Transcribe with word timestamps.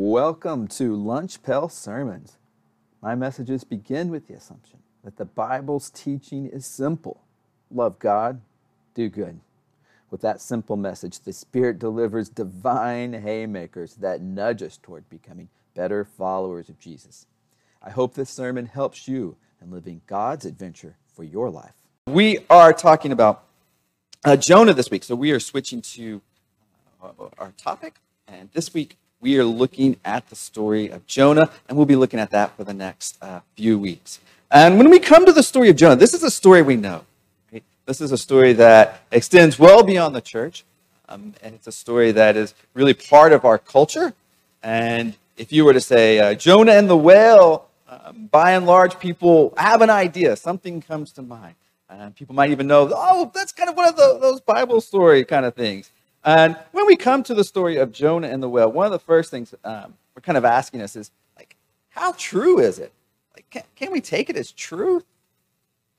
Welcome 0.00 0.68
to 0.68 0.94
Lunch 0.94 1.42
Pail 1.42 1.68
Sermons. 1.68 2.38
My 3.02 3.16
messages 3.16 3.64
begin 3.64 4.10
with 4.10 4.28
the 4.28 4.34
assumption 4.34 4.78
that 5.02 5.16
the 5.16 5.24
Bible's 5.24 5.90
teaching 5.90 6.46
is 6.46 6.66
simple 6.66 7.20
love 7.68 7.98
God, 7.98 8.40
do 8.94 9.08
good. 9.08 9.40
With 10.08 10.20
that 10.20 10.40
simple 10.40 10.76
message, 10.76 11.18
the 11.18 11.32
Spirit 11.32 11.80
delivers 11.80 12.28
divine 12.28 13.12
haymakers 13.12 13.96
that 13.96 14.20
nudge 14.20 14.62
us 14.62 14.76
toward 14.76 15.10
becoming 15.10 15.48
better 15.74 16.04
followers 16.04 16.68
of 16.68 16.78
Jesus. 16.78 17.26
I 17.82 17.90
hope 17.90 18.14
this 18.14 18.30
sermon 18.30 18.66
helps 18.66 19.08
you 19.08 19.34
in 19.60 19.72
living 19.72 20.02
God's 20.06 20.44
adventure 20.44 20.94
for 21.12 21.24
your 21.24 21.50
life. 21.50 21.74
We 22.06 22.38
are 22.48 22.72
talking 22.72 23.10
about 23.10 23.42
uh, 24.24 24.36
Jonah 24.36 24.74
this 24.74 24.92
week, 24.92 25.02
so 25.02 25.16
we 25.16 25.32
are 25.32 25.40
switching 25.40 25.82
to 25.82 26.22
uh, 27.02 27.10
our 27.36 27.52
topic. 27.56 27.96
And 28.28 28.48
this 28.52 28.72
week, 28.72 28.96
we 29.20 29.38
are 29.38 29.44
looking 29.44 29.96
at 30.04 30.28
the 30.28 30.36
story 30.36 30.88
of 30.88 31.06
Jonah, 31.06 31.50
and 31.68 31.76
we'll 31.76 31.86
be 31.86 31.96
looking 31.96 32.20
at 32.20 32.30
that 32.30 32.56
for 32.56 32.64
the 32.64 32.74
next 32.74 33.18
uh, 33.20 33.40
few 33.56 33.78
weeks. 33.78 34.20
And 34.50 34.78
when 34.78 34.90
we 34.90 34.98
come 34.98 35.26
to 35.26 35.32
the 35.32 35.42
story 35.42 35.68
of 35.68 35.76
Jonah, 35.76 35.96
this 35.96 36.14
is 36.14 36.22
a 36.22 36.30
story 36.30 36.62
we 36.62 36.76
know. 36.76 37.04
Right? 37.52 37.64
This 37.86 38.00
is 38.00 38.12
a 38.12 38.18
story 38.18 38.52
that 38.54 39.02
extends 39.10 39.58
well 39.58 39.82
beyond 39.82 40.14
the 40.14 40.20
church, 40.20 40.64
um, 41.08 41.34
and 41.42 41.54
it's 41.54 41.66
a 41.66 41.72
story 41.72 42.12
that 42.12 42.36
is 42.36 42.54
really 42.74 42.94
part 42.94 43.32
of 43.32 43.44
our 43.44 43.58
culture. 43.58 44.14
And 44.62 45.14
if 45.36 45.52
you 45.52 45.64
were 45.64 45.72
to 45.72 45.80
say 45.80 46.18
uh, 46.18 46.34
Jonah 46.34 46.72
and 46.72 46.88
the 46.88 46.96
whale, 46.96 47.68
um, 47.88 48.28
by 48.30 48.52
and 48.52 48.66
large, 48.66 48.98
people 48.98 49.52
have 49.56 49.82
an 49.82 49.90
idea. 49.90 50.36
Something 50.36 50.80
comes 50.80 51.12
to 51.12 51.22
mind. 51.22 51.54
People 52.16 52.34
might 52.34 52.50
even 52.50 52.66
know, 52.66 52.90
oh, 52.94 53.30
that's 53.34 53.50
kind 53.50 53.70
of 53.70 53.74
one 53.76 53.88
of 53.88 53.96
the, 53.96 54.18
those 54.20 54.40
Bible 54.40 54.80
story 54.80 55.24
kind 55.24 55.46
of 55.46 55.54
things. 55.54 55.90
And 56.28 56.58
when 56.72 56.84
we 56.84 56.94
come 56.94 57.22
to 57.22 57.32
the 57.32 57.42
story 57.42 57.78
of 57.78 57.90
Jonah 57.90 58.28
and 58.28 58.42
the 58.42 58.50
whale, 58.50 58.70
one 58.70 58.84
of 58.84 58.92
the 58.92 58.98
first 58.98 59.30
things 59.30 59.54
um, 59.64 59.94
we're 60.14 60.20
kind 60.20 60.36
of 60.36 60.44
asking 60.44 60.82
us 60.82 60.94
is, 60.94 61.10
like, 61.38 61.56
how 61.88 62.12
true 62.18 62.58
is 62.58 62.78
it? 62.78 62.92
Like, 63.34 63.48
can, 63.48 63.62
can 63.76 63.90
we 63.90 64.02
take 64.02 64.28
it 64.28 64.36
as 64.36 64.52
truth? 64.52 65.06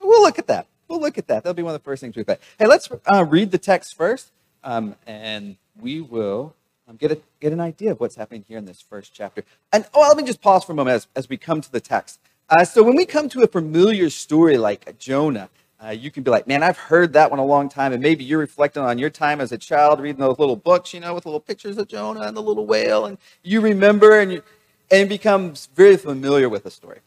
We'll 0.00 0.22
look 0.22 0.38
at 0.38 0.46
that. 0.46 0.68
We'll 0.86 1.00
look 1.00 1.18
at 1.18 1.26
that. 1.26 1.42
That'll 1.42 1.54
be 1.54 1.64
one 1.64 1.74
of 1.74 1.80
the 1.80 1.84
first 1.84 2.00
things 2.00 2.14
we 2.14 2.22
play. 2.22 2.36
Hey, 2.60 2.68
let's 2.68 2.88
uh, 3.12 3.24
read 3.24 3.50
the 3.50 3.58
text 3.58 3.96
first, 3.96 4.30
um, 4.62 4.94
and 5.04 5.56
we 5.80 6.00
will 6.00 6.54
um, 6.86 6.94
get, 6.94 7.10
a, 7.10 7.18
get 7.40 7.52
an 7.52 7.60
idea 7.60 7.90
of 7.90 7.98
what's 7.98 8.14
happening 8.14 8.44
here 8.46 8.58
in 8.58 8.66
this 8.66 8.80
first 8.80 9.12
chapter. 9.12 9.42
And 9.72 9.84
oh, 9.94 10.02
let 10.02 10.16
me 10.16 10.22
just 10.22 10.40
pause 10.40 10.62
for 10.62 10.70
a 10.70 10.76
moment 10.76 10.94
as, 10.94 11.08
as 11.16 11.28
we 11.28 11.38
come 11.38 11.60
to 11.60 11.72
the 11.72 11.80
text. 11.80 12.20
Uh, 12.48 12.64
so 12.64 12.84
when 12.84 12.94
we 12.94 13.04
come 13.04 13.28
to 13.30 13.42
a 13.42 13.48
familiar 13.48 14.08
story 14.10 14.58
like 14.58 14.96
Jonah, 14.96 15.50
uh, 15.82 15.90
you 15.90 16.10
can 16.10 16.22
be 16.22 16.30
like, 16.30 16.46
man, 16.46 16.62
I've 16.62 16.76
heard 16.76 17.14
that 17.14 17.30
one 17.30 17.38
a 17.38 17.44
long 17.44 17.68
time. 17.68 17.92
And 17.92 18.02
maybe 18.02 18.22
you're 18.22 18.38
reflecting 18.38 18.82
on 18.82 18.98
your 18.98 19.08
time 19.08 19.40
as 19.40 19.50
a 19.50 19.58
child 19.58 20.00
reading 20.00 20.20
those 20.20 20.38
little 20.38 20.56
books, 20.56 20.92
you 20.92 21.00
know, 21.00 21.14
with 21.14 21.24
little 21.24 21.40
pictures 21.40 21.78
of 21.78 21.88
Jonah 21.88 22.20
and 22.20 22.36
the 22.36 22.42
little 22.42 22.66
whale. 22.66 23.06
And 23.06 23.16
you 23.42 23.60
remember 23.62 24.18
and, 24.18 24.32
you, 24.32 24.42
and 24.90 25.08
becomes 25.08 25.68
very 25.74 25.96
familiar 25.96 26.48
with 26.48 26.64
the 26.64 26.70
story. 26.70 27.00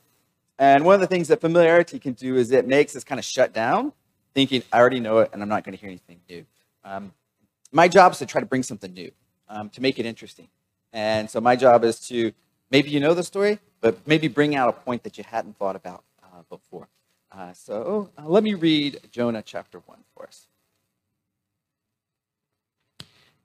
And 0.57 0.85
one 0.85 0.95
of 0.95 1.01
the 1.01 1.07
things 1.07 1.27
that 1.27 1.39
familiarity 1.39 1.99
can 1.99 2.13
do 2.13 2.35
is 2.35 2.51
it 2.51 2.67
makes 2.67 2.95
us 2.95 3.03
kind 3.03 3.19
of 3.19 3.25
shut 3.25 3.53
down, 3.53 3.93
thinking, 4.33 4.63
I 4.71 4.79
already 4.79 4.99
know 4.99 5.19
it 5.19 5.29
and 5.33 5.41
I'm 5.43 5.49
not 5.49 5.63
going 5.63 5.75
to 5.75 5.79
hear 5.79 5.89
anything 5.89 6.19
new. 6.27 6.45
Um, 6.83 7.13
my 7.71 7.87
job 7.87 8.13
is 8.13 8.19
to 8.19 8.25
try 8.25 8.41
to 8.41 8.47
bring 8.47 8.63
something 8.63 8.93
new, 8.93 9.11
um, 9.49 9.69
to 9.69 9.81
make 9.81 9.99
it 9.99 10.05
interesting. 10.05 10.47
And 10.91 11.29
so 11.29 11.39
my 11.41 11.55
job 11.55 11.83
is 11.83 11.99
to 12.07 12.31
maybe 12.71 12.89
you 12.89 12.99
know 12.99 13.13
the 13.13 13.23
story, 13.23 13.59
but 13.81 14.07
maybe 14.07 14.27
bring 14.27 14.55
out 14.55 14.69
a 14.69 14.73
point 14.73 15.03
that 15.03 15.17
you 15.17 15.23
hadn't 15.23 15.57
thought 15.57 15.75
about 15.75 16.03
uh, 16.23 16.41
before. 16.49 16.87
Uh, 17.35 17.51
so 17.53 18.11
uh, 18.15 18.27
let 18.27 18.43
me 18.43 18.53
read 18.53 18.99
Jonah 19.11 19.41
chapter 19.41 19.79
1 19.79 19.97
for 20.13 20.27
us. 20.27 20.45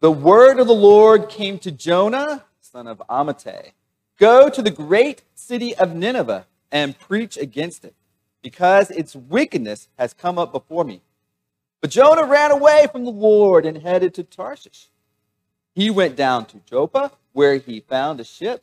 The 0.00 0.12
word 0.12 0.58
of 0.58 0.67
the 0.67 0.75
Lord 0.75 1.31
came 1.31 1.58
to 1.61 1.72
Jonah, 1.72 2.44
son 2.61 2.86
of 2.86 3.03
Amittai 3.09 3.72
Go 4.19 4.50
to 4.50 4.61
the 4.61 4.70
great 4.70 5.22
city 5.34 5.75
of 5.75 5.94
Nineveh 5.94 6.47
and 6.70 6.98
preach 6.98 7.39
against 7.39 7.84
it, 7.84 7.94
because 8.42 8.91
its 8.91 9.16
wickedness 9.16 9.89
has 9.98 10.12
come 10.12 10.39
up 10.39 10.53
before 10.53 10.84
me. 10.84 11.00
But 11.81 11.91
Jonah 11.91 12.27
ran 12.27 12.50
away 12.50 12.88
from 12.93 13.04
the 13.04 13.10
Lord 13.10 13.65
and 13.65 13.78
headed 13.78 14.12
to 14.15 14.22
Tarshish. 14.22 14.88
He 15.75 15.88
went 15.88 16.15
down 16.15 16.44
to 16.47 16.60
Joppa, 16.66 17.12
where 17.32 17.56
he 17.56 17.81
found 17.81 18.21
a 18.21 18.25
ship 18.25 18.62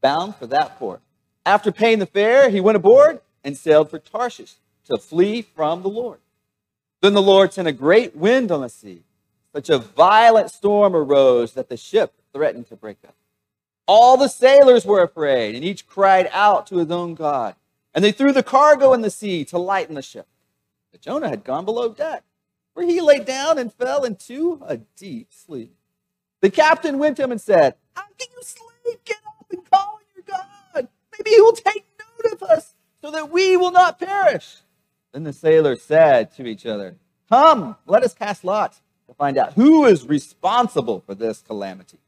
bound 0.00 0.34
for 0.36 0.46
that 0.48 0.78
port. 0.78 1.00
After 1.44 1.70
paying 1.70 2.00
the 2.00 2.06
fare, 2.06 2.50
he 2.50 2.60
went 2.60 2.76
aboard 2.76 3.20
and 3.46 3.56
sailed 3.56 3.88
for 3.88 4.00
Tarshish 4.00 4.56
to 4.86 4.98
flee 4.98 5.40
from 5.40 5.82
the 5.82 5.88
Lord. 5.88 6.18
Then 7.00 7.14
the 7.14 7.22
Lord 7.22 7.52
sent 7.52 7.68
a 7.68 7.72
great 7.72 8.16
wind 8.16 8.50
on 8.50 8.60
the 8.60 8.68
sea. 8.68 9.04
Such 9.54 9.70
a 9.70 9.78
violent 9.78 10.50
storm 10.50 10.96
arose 10.96 11.54
that 11.54 11.68
the 11.68 11.76
ship 11.76 12.12
threatened 12.32 12.66
to 12.68 12.76
break 12.76 12.98
up. 13.06 13.14
All 13.86 14.16
the 14.16 14.28
sailors 14.28 14.84
were 14.84 15.02
afraid, 15.02 15.54
and 15.54 15.64
each 15.64 15.86
cried 15.86 16.28
out 16.32 16.66
to 16.66 16.78
his 16.78 16.90
own 16.90 17.14
God. 17.14 17.54
And 17.94 18.04
they 18.04 18.10
threw 18.10 18.32
the 18.32 18.42
cargo 18.42 18.92
in 18.92 19.02
the 19.02 19.10
sea 19.10 19.44
to 19.46 19.58
lighten 19.58 19.94
the 19.94 20.02
ship. 20.02 20.26
But 20.90 21.00
Jonah 21.00 21.28
had 21.28 21.44
gone 21.44 21.64
below 21.64 21.88
deck, 21.90 22.24
where 22.74 22.84
he 22.84 23.00
lay 23.00 23.20
down 23.20 23.58
and 23.58 23.72
fell 23.72 24.02
into 24.02 24.60
a 24.66 24.78
deep 24.78 25.28
sleep. 25.30 25.72
The 26.40 26.50
captain 26.50 26.98
went 26.98 27.16
to 27.18 27.22
him 27.22 27.30
and 27.30 27.40
said, 27.40 27.76
How 27.94 28.02
can 28.18 28.28
you 28.36 28.42
sleep? 28.42 29.04
Get 29.04 29.18
up 29.38 29.46
and 29.50 29.70
call 29.70 30.00
on 30.00 30.00
your 30.16 30.24
God. 30.26 30.88
Maybe 31.16 31.30
he 31.30 31.40
will 31.40 31.52
take 31.52 31.86
note 31.98 32.32
of 32.32 32.42
us 32.42 32.74
so 33.00 33.10
that 33.10 33.30
we 33.30 33.56
will 33.56 33.70
not 33.70 33.98
perish. 33.98 34.56
Then 35.12 35.24
the 35.24 35.32
sailors 35.32 35.82
said 35.82 36.34
to 36.36 36.46
each 36.46 36.66
other, 36.66 36.96
Come, 37.28 37.76
let 37.86 38.02
us 38.02 38.14
cast 38.14 38.44
lots 38.44 38.80
to 39.08 39.14
find 39.14 39.38
out 39.38 39.54
who 39.54 39.84
is 39.86 40.06
responsible 40.06 41.02
for 41.06 41.14
this 41.14 41.42
calamity. 41.42 41.98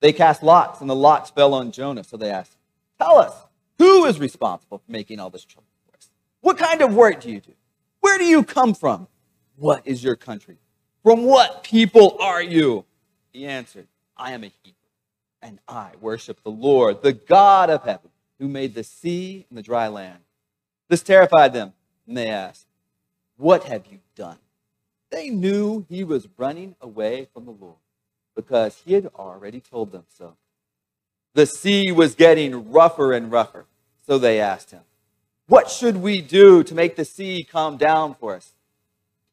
They 0.00 0.12
cast 0.12 0.42
lots, 0.42 0.80
and 0.80 0.90
the 0.90 0.96
lots 0.96 1.30
fell 1.30 1.54
on 1.54 1.70
Jonah. 1.70 2.04
So 2.04 2.16
they 2.16 2.30
asked, 2.30 2.56
Tell 2.98 3.18
us, 3.18 3.34
who 3.78 4.04
is 4.04 4.18
responsible 4.18 4.78
for 4.78 4.92
making 4.92 5.20
all 5.20 5.30
this 5.30 5.44
trouble 5.44 5.68
for 5.86 5.96
us? 5.96 6.10
What 6.40 6.58
kind 6.58 6.82
of 6.82 6.94
work 6.94 7.20
do 7.20 7.30
you 7.30 7.40
do? 7.40 7.52
Where 8.00 8.18
do 8.18 8.24
you 8.24 8.42
come 8.42 8.74
from? 8.74 9.06
What 9.56 9.86
is 9.86 10.02
your 10.02 10.16
country? 10.16 10.58
From 11.02 11.24
what 11.24 11.62
people 11.62 12.16
are 12.20 12.42
you? 12.42 12.84
He 13.32 13.46
answered, 13.46 13.86
I 14.16 14.32
am 14.32 14.44
a 14.44 14.52
Hebrew, 14.62 14.76
and 15.40 15.58
I 15.68 15.90
worship 16.00 16.42
the 16.42 16.50
Lord, 16.50 17.02
the 17.02 17.12
God 17.12 17.70
of 17.70 17.82
heaven 17.84 18.11
who 18.42 18.48
made 18.48 18.74
the 18.74 18.82
sea 18.82 19.46
and 19.48 19.56
the 19.56 19.62
dry 19.62 19.86
land. 19.86 20.18
This 20.88 21.00
terrified 21.00 21.52
them, 21.52 21.74
and 22.08 22.16
they 22.16 22.28
asked, 22.28 22.66
What 23.36 23.62
have 23.64 23.86
you 23.86 24.00
done? 24.16 24.38
They 25.10 25.30
knew 25.30 25.86
he 25.88 26.02
was 26.02 26.26
running 26.36 26.74
away 26.80 27.28
from 27.32 27.44
the 27.44 27.52
Lord 27.52 27.76
because 28.34 28.82
he 28.84 28.94
had 28.94 29.06
already 29.14 29.60
told 29.60 29.92
them 29.92 30.06
so. 30.08 30.34
The 31.34 31.46
sea 31.46 31.92
was 31.92 32.16
getting 32.16 32.72
rougher 32.72 33.12
and 33.12 33.30
rougher, 33.30 33.66
so 34.04 34.18
they 34.18 34.40
asked 34.40 34.72
him, 34.72 34.82
What 35.46 35.70
should 35.70 35.98
we 35.98 36.20
do 36.20 36.64
to 36.64 36.74
make 36.74 36.96
the 36.96 37.04
sea 37.04 37.44
calm 37.44 37.76
down 37.76 38.16
for 38.16 38.34
us? 38.34 38.54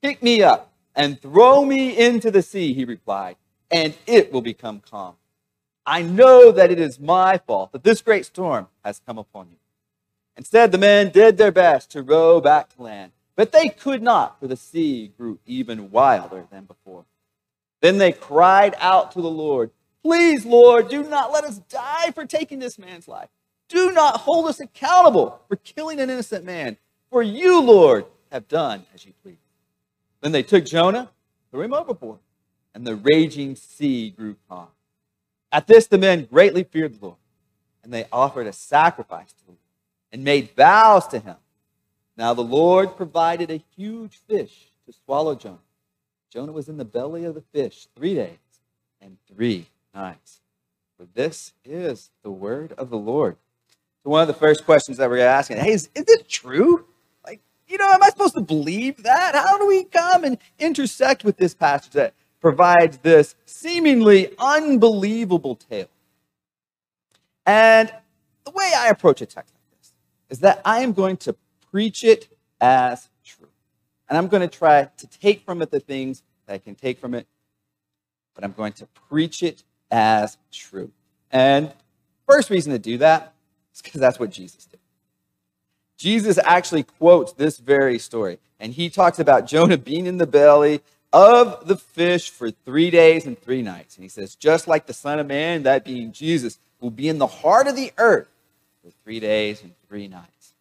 Pick 0.03 0.21
me 0.21 0.43
up 0.43 0.71
and 0.95 1.19
throw 1.19 1.65
me 1.65 1.97
into 1.97 2.29
the 2.29 2.43
sea, 2.43 2.75
he 2.75 2.85
replied, 2.85 3.37
and 3.71 3.97
it 4.05 4.31
will 4.31 4.43
become 4.43 4.83
calm. 4.87 5.15
I 5.89 6.03
know 6.03 6.51
that 6.51 6.69
it 6.69 6.79
is 6.79 6.99
my 6.99 7.39
fault 7.39 7.71
that 7.71 7.83
this 7.83 8.03
great 8.03 8.23
storm 8.23 8.67
has 8.85 9.01
come 9.03 9.17
upon 9.17 9.47
you. 9.49 9.57
Instead, 10.37 10.71
the 10.71 10.77
men 10.77 11.09
did 11.09 11.39
their 11.39 11.51
best 11.51 11.89
to 11.91 12.03
row 12.03 12.39
back 12.39 12.69
to 12.75 12.83
land, 12.83 13.11
but 13.35 13.51
they 13.51 13.69
could 13.69 14.03
not, 14.03 14.39
for 14.39 14.45
the 14.45 14.55
sea 14.55 15.11
grew 15.17 15.39
even 15.47 15.89
wilder 15.89 16.45
than 16.51 16.65
before. 16.65 17.05
Then 17.81 17.97
they 17.97 18.11
cried 18.11 18.75
out 18.77 19.13
to 19.13 19.21
the 19.21 19.31
Lord, 19.31 19.71
Please, 20.03 20.45
Lord, 20.45 20.89
do 20.89 21.01
not 21.01 21.31
let 21.31 21.43
us 21.43 21.57
die 21.57 22.11
for 22.11 22.23
taking 22.23 22.59
this 22.59 22.77
man's 22.77 23.07
life. 23.07 23.29
Do 23.67 23.91
not 23.91 24.17
hold 24.17 24.47
us 24.47 24.59
accountable 24.59 25.41
for 25.47 25.55
killing 25.55 25.99
an 25.99 26.11
innocent 26.11 26.45
man, 26.45 26.77
for 27.09 27.23
you, 27.23 27.63
Lord, 27.63 28.05
have 28.31 28.47
done 28.47 28.85
as 28.93 29.07
you 29.07 29.13
please. 29.23 29.37
Then 30.21 30.33
they 30.33 30.43
took 30.43 30.65
Jonah, 30.65 31.09
threw 31.49 31.63
him 31.63 31.73
overboard, 31.73 32.19
and 32.75 32.85
the 32.85 32.95
raging 32.95 33.55
sea 33.55 34.11
grew 34.11 34.35
calm. 34.47 34.67
At 35.51 35.67
this, 35.67 35.87
the 35.87 35.97
men 35.97 36.25
greatly 36.25 36.63
feared 36.63 36.99
the 36.99 37.05
Lord, 37.05 37.17
and 37.83 37.93
they 37.93 38.05
offered 38.11 38.47
a 38.47 38.53
sacrifice 38.53 39.31
to 39.33 39.43
Lord 39.47 39.57
and 40.11 40.23
made 40.23 40.51
vows 40.55 41.07
to 41.07 41.19
him. 41.19 41.37
Now 42.17 42.33
the 42.33 42.41
Lord 42.41 42.97
provided 42.97 43.49
a 43.49 43.63
huge 43.77 44.19
fish 44.27 44.71
to 44.85 44.93
swallow 45.05 45.35
Jonah. 45.35 45.57
Jonah 46.31 46.51
was 46.51 46.69
in 46.69 46.77
the 46.77 46.85
belly 46.85 47.25
of 47.25 47.33
the 47.33 47.41
fish 47.41 47.87
three 47.95 48.13
days 48.13 48.37
and 49.01 49.17
three 49.33 49.67
nights. 49.95 50.41
For 50.97 51.07
this 51.13 51.53
is 51.63 52.11
the 52.23 52.31
word 52.31 52.73
of 52.73 52.89
the 52.89 52.97
Lord. 52.97 53.37
So 54.03 54.09
one 54.09 54.21
of 54.21 54.27
the 54.27 54.33
first 54.33 54.65
questions 54.65 54.97
that 54.97 55.09
we're 55.09 55.25
asking, 55.25 55.57
hey, 55.57 55.71
is, 55.71 55.89
is 55.95 56.05
it 56.07 56.27
true? 56.27 56.85
Like, 57.25 57.41
you 57.67 57.77
know, 57.77 57.89
am 57.89 58.03
I 58.03 58.09
supposed 58.09 58.35
to 58.35 58.41
believe 58.41 59.03
that? 59.03 59.33
How 59.33 59.57
do 59.57 59.67
we 59.67 59.85
come 59.85 60.23
and 60.23 60.37
intersect 60.59 61.23
with 61.23 61.37
this 61.37 61.53
passage 61.53 61.93
that 61.93 62.13
provides 62.39 62.97
this 62.99 63.35
seemingly 63.45 64.33
unbelievable 64.37 65.55
tale. 65.55 65.89
And 67.45 67.91
the 68.45 68.51
way 68.51 68.71
I 68.75 68.87
approach 68.89 69.21
a 69.21 69.25
text 69.25 69.53
like 69.53 69.79
this 69.79 69.93
is 70.29 70.39
that 70.39 70.61
I 70.63 70.79
am 70.81 70.93
going 70.93 71.17
to 71.17 71.35
preach 71.71 72.03
it 72.03 72.27
as 72.61 73.09
true. 73.23 73.47
And 74.07 74.17
I'm 74.17 74.27
going 74.27 74.47
to 74.47 74.57
try 74.57 74.89
to 74.97 75.07
take 75.07 75.43
from 75.43 75.61
it 75.61 75.71
the 75.71 75.79
things 75.79 76.23
that 76.45 76.53
I 76.53 76.57
can 76.57 76.75
take 76.75 76.99
from 76.99 77.13
it, 77.13 77.27
but 78.33 78.43
I'm 78.43 78.53
going 78.53 78.73
to 78.73 78.87
preach 79.09 79.43
it 79.43 79.63
as 79.91 80.37
true. 80.51 80.91
And 81.31 81.71
first 82.27 82.49
reason 82.49 82.71
to 82.73 82.79
do 82.79 82.97
that 82.99 83.33
is 83.73 83.81
because 83.81 84.01
that's 84.01 84.19
what 84.19 84.31
Jesus 84.31 84.65
did. 84.65 84.79
Jesus 85.97 86.39
actually 86.43 86.83
quotes 86.83 87.33
this 87.33 87.57
very 87.57 87.99
story, 87.99 88.39
and 88.59 88.73
he 88.73 88.89
talks 88.89 89.19
about 89.19 89.45
Jonah 89.45 89.77
being 89.77 90.05
in 90.05 90.17
the 90.17 90.25
belly 90.25 90.81
of 91.11 91.67
the 91.67 91.75
fish 91.75 92.29
for 92.29 92.51
three 92.51 92.89
days 92.89 93.25
and 93.25 93.39
three 93.39 93.61
nights. 93.61 93.95
And 93.95 94.03
he 94.03 94.09
says, 94.09 94.35
just 94.35 94.67
like 94.67 94.85
the 94.85 94.93
Son 94.93 95.19
of 95.19 95.27
Man, 95.27 95.63
that 95.63 95.83
being 95.83 96.11
Jesus, 96.11 96.59
will 96.79 96.91
be 96.91 97.09
in 97.09 97.17
the 97.17 97.27
heart 97.27 97.67
of 97.67 97.75
the 97.75 97.91
earth 97.97 98.29
for 98.83 98.91
three 99.03 99.19
days 99.19 99.61
and 99.61 99.73
three 99.87 100.07
nights. 100.07 100.53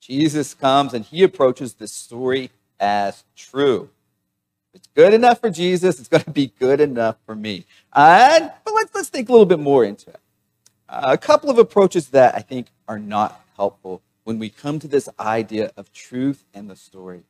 Jesus 0.00 0.52
comes 0.52 0.92
and 0.92 1.04
he 1.04 1.22
approaches 1.22 1.74
this 1.74 1.92
story 1.92 2.50
as 2.78 3.24
true. 3.36 3.88
If 4.72 4.80
it's 4.80 4.88
good 4.94 5.14
enough 5.14 5.40
for 5.40 5.50
Jesus, 5.50 5.98
it's 5.98 6.08
going 6.08 6.24
to 6.24 6.30
be 6.30 6.52
good 6.58 6.80
enough 6.80 7.16
for 7.24 7.34
me. 7.34 7.64
And, 7.94 8.52
but 8.64 8.74
let's, 8.74 8.94
let's 8.94 9.08
think 9.08 9.28
a 9.28 9.32
little 9.32 9.46
bit 9.46 9.60
more 9.60 9.84
into 9.84 10.10
it. 10.10 10.20
Uh, 10.88 11.10
a 11.12 11.18
couple 11.18 11.48
of 11.48 11.58
approaches 11.58 12.08
that 12.08 12.34
I 12.34 12.40
think 12.40 12.66
are 12.86 12.98
not 12.98 13.40
helpful 13.56 14.02
when 14.24 14.38
we 14.38 14.50
come 14.50 14.78
to 14.80 14.88
this 14.88 15.08
idea 15.18 15.70
of 15.76 15.92
truth 15.92 16.44
and 16.52 16.68
the 16.68 16.76
story. 16.76 17.22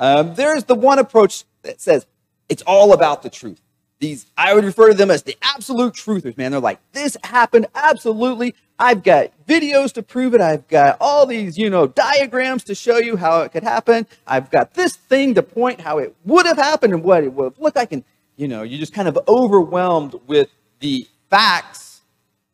Um, 0.00 0.34
there's 0.34 0.64
the 0.64 0.74
one 0.74 0.98
approach 0.98 1.44
that 1.62 1.80
says 1.80 2.06
it's 2.48 2.62
all 2.66 2.92
about 2.92 3.22
the 3.22 3.30
truth. 3.30 3.60
These, 4.00 4.26
I 4.34 4.54
would 4.54 4.64
refer 4.64 4.88
to 4.88 4.94
them 4.94 5.10
as 5.10 5.24
the 5.24 5.36
absolute 5.42 5.92
truthers, 5.92 6.36
man. 6.38 6.52
They're 6.52 6.60
like, 6.60 6.80
this 6.92 7.18
happened 7.22 7.66
absolutely. 7.74 8.54
I've 8.78 9.02
got 9.02 9.30
videos 9.46 9.92
to 9.92 10.02
prove 10.02 10.34
it. 10.34 10.40
I've 10.40 10.66
got 10.68 10.96
all 11.02 11.26
these, 11.26 11.58
you 11.58 11.68
know, 11.68 11.86
diagrams 11.86 12.64
to 12.64 12.74
show 12.74 12.96
you 12.96 13.18
how 13.18 13.42
it 13.42 13.52
could 13.52 13.62
happen. 13.62 14.06
I've 14.26 14.50
got 14.50 14.72
this 14.72 14.96
thing 14.96 15.34
to 15.34 15.42
point 15.42 15.82
how 15.82 15.98
it 15.98 16.16
would 16.24 16.46
have 16.46 16.56
happened 16.56 16.94
and 16.94 17.04
what 17.04 17.22
it 17.22 17.34
would 17.34 17.44
have 17.44 17.58
looked 17.58 17.76
like. 17.76 17.92
And, 17.92 18.02
you 18.36 18.48
know, 18.48 18.62
you're 18.62 18.80
just 18.80 18.94
kind 18.94 19.06
of 19.06 19.18
overwhelmed 19.28 20.18
with 20.26 20.48
the 20.78 21.06
facts 21.28 22.00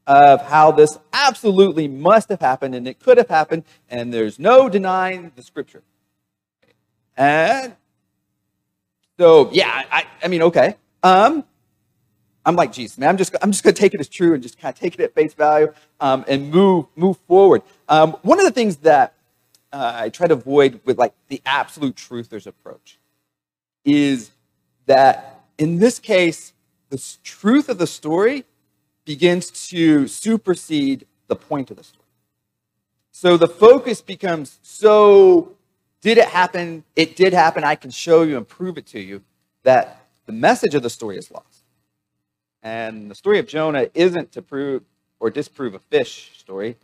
of 0.09 0.43
how 0.43 0.73
this 0.73 0.99
absolutely 1.13 1.87
must 1.87 2.29
have 2.29 2.41
happened 2.41 2.75
and 2.75 2.89
it 2.89 2.99
could 2.99 3.19
have 3.19 3.29
happened, 3.29 3.63
and 3.89 4.13
there's 4.13 4.41
no 4.41 4.69
denying 4.69 5.31
the 5.37 5.43
scripture. 5.43 5.83
And 7.17 7.75
so, 9.19 9.51
yeah, 9.53 9.85
I, 9.91 10.05
I 10.23 10.29
mean, 10.29 10.43
okay. 10.43 10.77
Um, 11.03 11.45
I'm 12.45 12.55
like, 12.55 12.73
Jesus, 12.73 12.99
man, 12.99 13.09
I'm 13.09 13.17
just, 13.17 13.35
I'm 13.43 13.51
just 13.51 13.65
going 13.65 13.75
to 13.75 13.81
take 13.81 13.95
it 13.95 14.01
as 14.01 14.09
true 14.09 14.35
and 14.35 14.43
just 14.43 14.59
kind 14.59 14.73
of 14.73 14.79
take 14.79 14.95
it 14.95 15.01
at 15.01 15.15
face 15.15 15.35
value 15.35 15.73
um, 16.01 16.25
and 16.29 16.51
move, 16.51 16.87
move 16.95 17.17
forward. 17.27 17.63
Um, 17.89 18.17
one 18.23 18.39
of 18.39 18.45
the 18.45 18.53
things 18.53 18.77
that 18.79 19.15
uh, 19.73 19.93
I 19.97 20.09
try 20.11 20.27
to 20.27 20.35
avoid 20.35 20.81
with 20.85 20.99
like 20.99 21.13
the 21.29 21.43
absolute 21.45 21.97
truthers 21.97 22.47
approach 22.47 22.99
is 23.85 24.31
that 24.87 25.45
in 25.59 25.79
this 25.79 25.99
case, 25.99 26.53
the 26.91 27.03
truth 27.25 27.69
of 27.69 27.79
the 27.79 27.87
story 27.87 28.45
begins 29.05 29.51
to 29.71 30.07
supersede 30.07 31.07
the 31.29 31.37
point 31.37 31.71
of 31.71 31.77
the 31.79 31.85
story. 31.85 32.05
So 33.11 33.37
the 33.37 33.49
focus 33.49 34.03
becomes 34.03 34.59
so 34.63 35.56
did 36.07 36.19
it 36.19 36.29
happen? 36.29 36.85
It 36.95 37.17
did 37.17 37.33
happen. 37.33 37.65
I 37.65 37.75
can 37.75 37.91
show 37.91 38.23
you 38.23 38.37
and 38.37 38.47
prove 38.47 38.79
it 38.79 38.87
to 38.87 39.01
you 39.01 39.25
that 39.65 40.07
the 40.27 40.33
message 40.33 40.77
of 40.77 40.85
the 40.85 40.89
story 40.89 41.19
is 41.19 41.33
lost. 41.33 41.65
And 42.63 43.11
the 43.11 43.17
story 43.17 43.41
of 43.41 43.49
Jonah 43.49 43.89
isn't 43.93 44.31
to 44.31 44.41
prove 44.41 44.85
or 45.19 45.31
disprove 45.31 45.75
a 45.75 45.81
fish 45.81 46.31
story, 46.39 46.77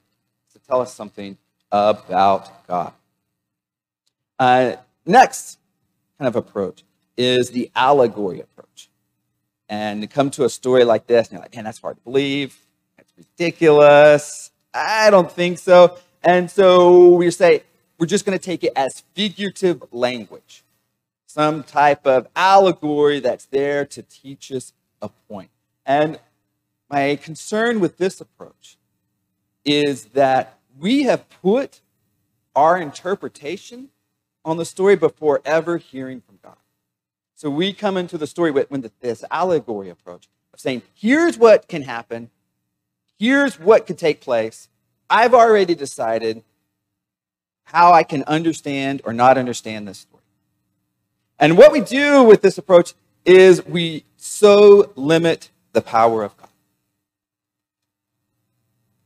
it's 0.46 0.54
to 0.54 0.58
tell 0.68 0.80
us 0.80 0.92
something 0.92 1.38
about 1.70 2.66
God. 2.66 2.94
Uh, 4.40 4.74
next 5.06 5.60
kind 6.18 6.26
of 6.26 6.34
approach 6.34 6.82
is 7.16 7.50
the 7.50 7.70
allegory 7.76 8.40
approach 8.40 8.90
and 9.68 10.02
to 10.02 10.08
come 10.08 10.30
to 10.32 10.44
a 10.46 10.50
story 10.50 10.82
like 10.82 11.06
this, 11.06 11.28
and 11.28 11.34
you're 11.34 11.42
like, 11.42 11.54
man, 11.54 11.62
that's 11.62 11.78
hard 11.78 11.94
to 11.94 12.02
believe. 12.02 12.58
That's 12.96 13.12
ridiculous. 13.16 14.50
I 14.74 15.10
don't 15.10 15.30
think 15.30 15.58
so. 15.58 15.96
And 16.24 16.50
so 16.50 17.14
we 17.14 17.30
say, 17.30 17.62
we're 18.02 18.06
just 18.06 18.26
going 18.26 18.36
to 18.36 18.44
take 18.44 18.64
it 18.64 18.72
as 18.74 19.04
figurative 19.14 19.80
language, 19.92 20.64
some 21.24 21.62
type 21.62 22.04
of 22.04 22.26
allegory 22.34 23.20
that's 23.20 23.44
there 23.44 23.86
to 23.86 24.02
teach 24.02 24.50
us 24.50 24.72
a 25.00 25.08
point. 25.08 25.50
And 25.86 26.18
my 26.90 27.14
concern 27.14 27.78
with 27.78 27.98
this 27.98 28.20
approach 28.20 28.76
is 29.64 30.06
that 30.06 30.58
we 30.80 31.04
have 31.04 31.30
put 31.30 31.80
our 32.56 32.76
interpretation 32.76 33.90
on 34.44 34.56
the 34.56 34.64
story 34.64 34.96
before 34.96 35.40
ever 35.44 35.78
hearing 35.78 36.22
from 36.22 36.40
God. 36.42 36.56
So 37.36 37.50
we 37.50 37.72
come 37.72 37.96
into 37.96 38.18
the 38.18 38.26
story 38.26 38.50
with, 38.50 38.68
with 38.68 38.90
this 38.98 39.22
allegory 39.30 39.90
approach 39.90 40.28
of 40.52 40.58
saying, 40.58 40.82
here's 40.92 41.38
what 41.38 41.68
can 41.68 41.82
happen, 41.82 42.30
here's 43.16 43.60
what 43.60 43.86
could 43.86 43.96
take 43.96 44.20
place. 44.20 44.68
I've 45.08 45.34
already 45.34 45.76
decided 45.76 46.42
how 47.72 47.92
I 47.92 48.02
can 48.02 48.22
understand 48.24 49.02
or 49.04 49.12
not 49.12 49.38
understand 49.38 49.88
this 49.88 49.98
story. 49.98 50.22
And 51.38 51.58
what 51.58 51.72
we 51.72 51.80
do 51.80 52.22
with 52.22 52.42
this 52.42 52.58
approach 52.58 52.94
is 53.24 53.64
we 53.66 54.04
so 54.16 54.92
limit 54.94 55.50
the 55.72 55.82
power 55.82 56.22
of 56.22 56.36
God. 56.36 56.48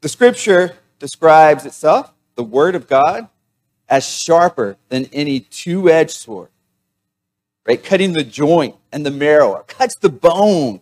The 0.03 0.09
scripture 0.09 0.77
describes 0.99 1.65
itself, 1.65 2.13
the 2.35 2.43
word 2.43 2.75
of 2.75 2.87
God, 2.87 3.29
as 3.89 4.07
sharper 4.07 4.77
than 4.89 5.07
any 5.13 5.41
two 5.41 5.89
edged 5.89 6.11
sword 6.11 6.49
right? 7.67 7.83
Cutting 7.83 8.13
the 8.13 8.25
joint 8.25 8.77
and 8.93 9.05
the 9.05 9.11
marrow, 9.11 9.63
cuts 9.67 9.97
the 9.97 10.09
bone. 10.09 10.81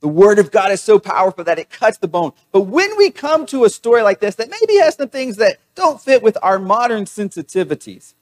The 0.00 0.08
word 0.08 0.38
of 0.38 0.50
God 0.50 0.72
is 0.72 0.80
so 0.80 0.98
powerful 0.98 1.44
that 1.44 1.58
it 1.58 1.70
cuts 1.70 1.98
the 1.98 2.08
bone. 2.08 2.32
But 2.52 2.62
when 2.62 2.96
we 2.96 3.10
come 3.10 3.46
to 3.46 3.64
a 3.64 3.70
story 3.70 4.02
like 4.02 4.20
this 4.20 4.34
that 4.36 4.50
maybe 4.50 4.78
has 4.78 4.94
some 4.96 5.08
things 5.08 5.36
that 5.36 5.58
don't 5.74 6.00
fit 6.00 6.22
with 6.22 6.38
our 6.42 6.58
modern 6.58 7.04
sensitivities 7.04 8.14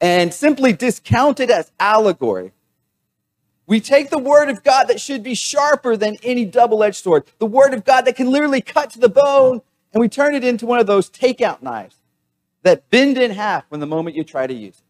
and 0.00 0.32
simply 0.32 0.72
discount 0.72 1.40
it 1.40 1.50
as 1.50 1.72
allegory, 1.80 2.52
we 3.66 3.80
take 3.80 4.10
the 4.10 4.18
word 4.18 4.48
of 4.48 4.62
God 4.62 4.84
that 4.84 5.00
should 5.00 5.22
be 5.22 5.34
sharper 5.34 5.96
than 5.96 6.16
any 6.22 6.44
double 6.44 6.82
edged 6.82 7.02
sword, 7.02 7.24
the 7.38 7.46
word 7.46 7.74
of 7.74 7.84
God 7.84 8.02
that 8.02 8.16
can 8.16 8.30
literally 8.30 8.60
cut 8.60 8.90
to 8.90 8.98
the 8.98 9.08
bone, 9.08 9.62
and 9.92 10.00
we 10.00 10.08
turn 10.08 10.34
it 10.34 10.44
into 10.44 10.66
one 10.66 10.80
of 10.80 10.86
those 10.86 11.10
takeout 11.10 11.62
knives 11.62 11.96
that 12.62 12.88
bend 12.90 13.18
in 13.18 13.30
half 13.32 13.64
when 13.68 13.80
the 13.80 13.86
moment 13.86 14.16
you 14.16 14.24
try 14.24 14.46
to 14.46 14.54
use 14.54 14.78
it 14.78 14.84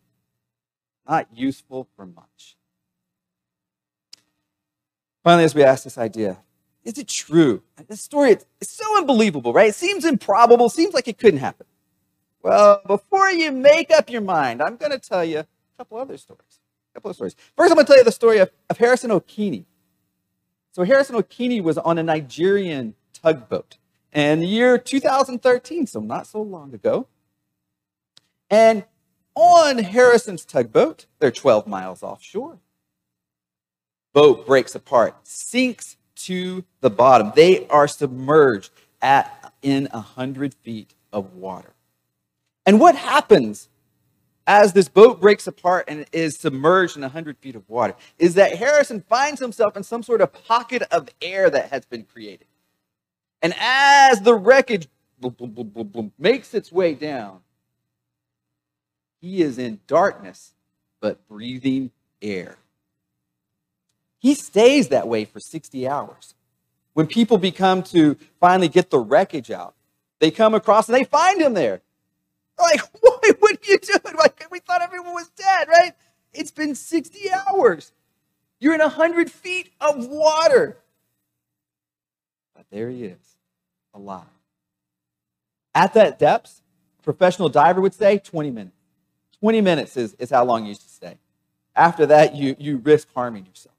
not 1.11 1.27
useful 1.35 1.89
for 1.97 2.07
much. 2.07 2.57
Finally, 5.23 5.45
as 5.45 5.55
we 5.55 5.63
ask 5.63 5.85
this 5.85 5.99
idea, 5.99 6.39
is 6.85 6.99
it 6.99 7.09
true? 7.09 7.63
This 7.89 8.01
story 8.01 8.37
is 8.61 8.71
so 8.71 8.99
unbelievable, 8.99 9.53
right? 9.53 9.69
It 9.69 9.75
seems 9.75 10.05
improbable, 10.05 10.69
seems 10.69 10.95
like 10.95 11.09
it 11.09 11.19
couldn't 11.19 11.41
happen. 11.41 11.67
Well, 12.43 12.81
before 12.87 13.31
you 13.31 13.53
make 13.53 13.91
up 13.91 14.09
your 14.09 14.23
mind, 14.23 14.63
I'm 14.63 14.77
going 14.77 14.93
to 14.93 14.99
tell 14.99 15.25
you 15.25 15.41
a 15.41 15.47
couple 15.77 15.99
other 15.99 16.17
stories. 16.17 16.61
A 16.93 16.95
couple 16.95 17.11
of 17.11 17.17
stories. 17.17 17.37
First, 17.57 17.71
I'm 17.71 17.77
going 17.77 17.87
to 17.87 17.91
tell 17.91 17.99
you 17.99 18.05
the 18.05 18.13
story 18.13 18.39
of, 18.39 18.51
of 18.71 18.79
Harrison 18.79 19.11
Okene. 19.11 19.65
So 20.73 20.85
Harrison 20.85 21.17
Okene 21.17 21.63
was 21.63 21.77
on 21.77 21.99
a 21.99 22.03
Nigerian 22.03 22.95
tugboat 23.13 23.77
in 24.13 24.41
the 24.41 24.47
year 24.47 24.79
2013, 24.79 25.87
so 25.87 26.01
not 26.01 26.27
so 26.27 26.41
long 26.41 26.73
ago. 26.73 27.07
And 28.49 28.85
on 29.35 29.79
Harrison's 29.79 30.45
tugboat. 30.45 31.07
They're 31.19 31.31
12 31.31 31.67
miles 31.67 32.03
offshore. 32.03 32.59
Boat 34.13 34.47
breaks 34.47 34.75
apart, 34.75 35.17
sinks 35.23 35.97
to 36.17 36.65
the 36.81 36.91
bottom. 36.91 37.33
They 37.35 37.67
are 37.69 37.89
submerged 37.89 38.71
at 39.01 39.53
in 39.63 39.89
a 39.93 40.01
hundred 40.01 40.55
feet 40.55 40.95
of 41.13 41.35
water. 41.35 41.73
And 42.67 42.81
what 42.81 42.95
happens 42.95 43.69
as 44.47 44.73
this 44.73 44.89
boat 44.89 45.21
breaks 45.21 45.47
apart 45.47 45.85
and 45.89 46.07
is 46.13 46.37
submerged 46.37 46.97
in 46.97 47.05
a 47.05 47.09
hundred 47.09 47.39
feet 47.39 47.55
of 47.55 47.69
water 47.69 47.95
is 48.19 48.35
that 48.35 48.57
Harrison 48.57 49.05
finds 49.09 49.41
himself 49.41 49.77
in 49.77 49.83
some 49.83 50.03
sort 50.03 50.21
of 50.21 50.33
pocket 50.33 50.83
of 50.91 51.09
air 51.23 51.49
that 51.51 51.71
has 51.71 51.85
been 51.85 52.05
created. 52.05 52.47
And 53.43 53.55
as 53.59 54.21
the 54.21 54.35
wreckage 54.35 54.89
makes 56.19 56.55
its 56.55 56.73
way 56.73 56.95
down, 56.95 57.41
he 59.21 59.43
is 59.43 59.59
in 59.59 59.81
darkness, 59.87 60.55
but 61.01 61.27
breathing 61.29 61.91
air. 62.23 62.59
He 64.21 64.35
stays 64.35 64.89
that 64.89 65.09
way 65.09 65.25
for 65.25 65.41
60 65.41 65.89
hours. 65.89 66.35
When 66.93 67.07
people 67.07 67.39
become 67.39 67.83
to 67.85 68.17
finally 68.39 68.69
get 68.69 68.91
the 68.91 68.99
wreckage 68.99 69.51
out, 69.51 69.75
they 70.21 70.31
come 70.31 70.55
across 70.55 70.89
and 70.89 70.97
they 70.97 71.05
find 71.05 71.41
him 71.41 71.55
there. 71.55 71.81
like, 72.59 72.83
what, 73.01 73.25
what 73.41 73.53
are 73.53 73.71
you 73.71 73.79
doing? 73.79 74.17
Like, 74.17 74.45
we 74.51 74.61
thought 74.61 74.83
everyone 74.83 75.15
was 75.15 75.31
dead, 75.31 75.69
right? 75.69 75.95
It's 76.35 76.51
been 76.51 76.75
60 76.75 77.19
hours. 77.33 77.93
You're 78.61 78.75
in 78.75 78.81
100 78.81 79.31
feet 79.31 79.73
of 79.81 80.07
water. 80.07 80.77
But 82.55 82.67
there 82.71 82.91
he 82.91 83.05
is, 83.05 83.39
alive. 83.95 84.27
At 85.75 85.95
that 85.95 86.19
depth, 86.19 86.61
a 86.99 87.03
professional 87.03 87.49
diver 87.49 87.81
would 87.81 87.95
say 87.95 88.19
20 88.19 88.51
minutes. 88.51 88.77
20 89.41 89.63
minutes 89.63 89.97
is, 89.97 90.13
is 90.15 90.29
how 90.29 90.45
long 90.45 90.67
you 90.67 90.75
should 90.75 90.91
stay. 90.91 91.17
After 91.75 92.05
that, 92.05 92.35
you, 92.35 92.55
you 92.59 92.77
risk 92.77 93.09
harming 93.15 93.47
yourself. 93.47 93.75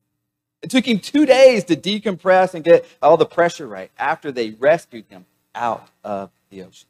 It 0.61 0.69
took 0.69 0.87
him 0.87 0.99
two 0.99 1.25
days 1.25 1.63
to 1.65 1.75
decompress 1.75 2.53
and 2.53 2.63
get 2.63 2.85
all 3.01 3.17
the 3.17 3.25
pressure 3.25 3.67
right 3.67 3.91
after 3.97 4.31
they 4.31 4.51
rescued 4.51 5.05
him 5.09 5.25
out 5.55 5.89
of 6.03 6.29
the 6.49 6.63
ocean. 6.63 6.87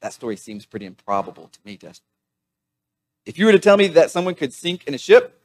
That 0.00 0.12
story 0.12 0.36
seems 0.36 0.66
pretty 0.66 0.86
improbable 0.86 1.48
to 1.48 1.58
me, 1.64 1.76
doesn't? 1.76 2.02
If 3.24 3.38
you 3.38 3.46
were 3.46 3.52
to 3.52 3.58
tell 3.58 3.76
me 3.76 3.86
that 3.88 4.10
someone 4.10 4.34
could 4.34 4.52
sink 4.52 4.86
in 4.86 4.94
a 4.94 4.98
ship 4.98 5.40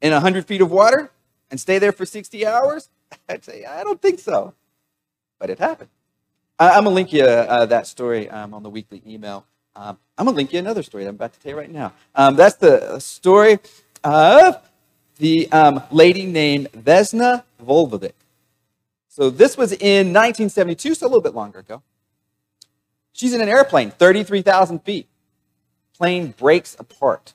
in 0.00 0.12
100 0.12 0.46
feet 0.46 0.60
of 0.60 0.70
water 0.70 1.10
and 1.50 1.60
stay 1.60 1.78
there 1.78 1.92
for 1.92 2.04
60 2.04 2.46
hours, 2.46 2.88
I'd 3.28 3.44
say, 3.44 3.64
I 3.64 3.84
don't 3.84 4.00
think 4.00 4.18
so. 4.18 4.54
But 5.38 5.50
it 5.50 5.58
happened. 5.58 5.90
I'm 6.58 6.84
going 6.84 6.84
to 6.84 6.90
link 6.90 7.12
you 7.12 7.24
uh, 7.24 7.66
that 7.66 7.86
story 7.86 8.28
um, 8.28 8.52
on 8.52 8.62
the 8.62 8.70
weekly 8.70 9.02
email. 9.06 9.46
Um, 9.76 9.98
I'm 10.18 10.26
going 10.26 10.34
to 10.34 10.36
link 10.36 10.52
you 10.52 10.58
another 10.58 10.82
story 10.82 11.06
I'm 11.06 11.14
about 11.14 11.32
to 11.32 11.40
tell 11.40 11.52
you 11.52 11.58
right 11.58 11.70
now. 11.70 11.92
Um, 12.14 12.36
that's 12.36 12.56
the 12.56 12.98
story 12.98 13.60
of 14.04 14.60
the 15.20 15.52
um, 15.52 15.82
lady 15.90 16.26
named 16.26 16.72
Vesna 16.72 17.44
Vulović. 17.62 18.12
So 19.08 19.28
this 19.28 19.56
was 19.56 19.72
in 19.72 20.08
1972, 20.14 20.94
so 20.94 21.06
a 21.06 21.08
little 21.08 21.20
bit 21.20 21.34
longer 21.34 21.58
ago. 21.58 21.82
She's 23.12 23.34
in 23.34 23.40
an 23.40 23.48
airplane, 23.48 23.90
33,000 23.90 24.80
feet. 24.80 25.06
Plane 25.96 26.32
breaks 26.36 26.74
apart. 26.78 27.34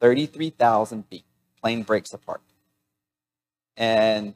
33,000 0.00 1.06
feet. 1.06 1.24
Plane 1.60 1.82
breaks 1.82 2.12
apart. 2.12 2.40
And 3.76 4.34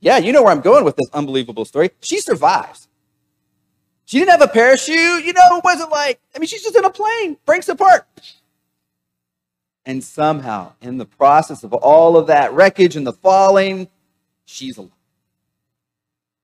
yeah, 0.00 0.18
you 0.18 0.32
know 0.32 0.42
where 0.42 0.52
I'm 0.52 0.60
going 0.60 0.84
with 0.84 0.96
this 0.96 1.08
unbelievable 1.14 1.64
story. 1.64 1.90
She 2.00 2.20
survives. 2.20 2.88
She 4.04 4.18
didn't 4.18 4.32
have 4.32 4.42
a 4.42 4.48
parachute. 4.48 5.24
You 5.24 5.32
know, 5.32 5.56
it 5.56 5.64
wasn't 5.64 5.90
like, 5.90 6.20
I 6.34 6.38
mean, 6.38 6.46
she's 6.46 6.62
just 6.62 6.76
in 6.76 6.84
a 6.84 6.90
plane, 6.90 7.38
breaks 7.46 7.68
apart. 7.68 8.06
And 9.86 10.02
somehow, 10.02 10.72
in 10.82 10.98
the 10.98 11.06
process 11.06 11.64
of 11.64 11.72
all 11.72 12.16
of 12.16 12.26
that 12.26 12.52
wreckage 12.52 12.96
and 12.96 13.06
the 13.06 13.12
falling, 13.12 13.88
she's 14.44 14.76
alive. 14.76 14.90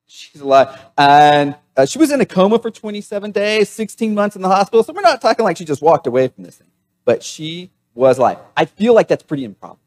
She's 0.07 0.41
alive. 0.41 0.79
And 0.97 1.57
uh, 1.77 1.85
she 1.85 1.99
was 1.99 2.13
in 2.13 2.21
a 2.21 2.27
coma 2.27 2.59
for 2.59 2.71
27 2.71 3.33
days, 3.33 3.69
16 3.69 4.15
months 4.15 4.37
in 4.37 4.43
the 4.43 4.49
hospital. 4.49 4.83
So 4.85 4.93
we're 4.93 5.01
not 5.01 5.21
talking 5.21 5.45
like 5.45 5.57
she 5.57 5.65
just 5.65 5.83
walked 5.83 6.07
away 6.07 6.29
from 6.29 6.45
this 6.45 6.57
thing, 6.57 6.71
but 7.05 7.23
she 7.23 7.71
was 7.95 8.19
alive. 8.19 8.39
I 8.57 8.65
feel 8.65 8.95
like 8.95 9.09
that's 9.09 9.25
pretty 9.25 9.45
improbable. 9.45 9.81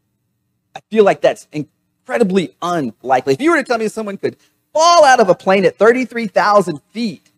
I 0.76 0.82
feel 0.92 1.06
like 1.06 1.22
that's 1.22 1.48
incredibly 1.54 2.56
unlikely. 2.62 3.34
If 3.34 3.42
you 3.42 3.52
were 3.52 3.58
to 3.58 3.64
tell 3.64 3.78
me 3.78 3.88
someone 3.88 4.18
could 4.18 4.36
fall 4.74 5.06
out 5.06 5.22
of 5.22 5.30
a 5.30 5.36
plane 5.36 5.64
at 5.64 5.78
33,000 5.78 6.82
feet 6.92 7.32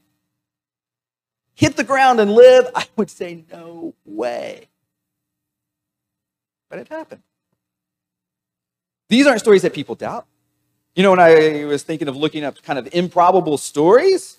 hit 1.58 1.76
the 1.76 1.84
ground 1.84 2.20
and 2.20 2.32
live, 2.32 2.70
I 2.76 2.86
would 2.96 3.10
say, 3.10 3.44
no 3.52 3.96
way. 4.06 4.70
But 6.70 6.80
it 6.80 6.88
happened. 6.90 7.22
These 9.10 9.26
aren't 9.26 9.40
stories 9.40 9.62
that 9.62 9.74
people 9.74 9.96
doubt. 9.96 10.26
You 10.96 11.04
know, 11.04 11.12
when 11.12 11.20
I 11.20 11.66
was 11.66 11.84
thinking 11.84 12.08
of 12.08 12.18
looking 12.18 12.44
up 12.44 12.62
kind 12.64 12.80
of 12.80 12.90
improbable 12.94 13.58
stories, 13.58 14.38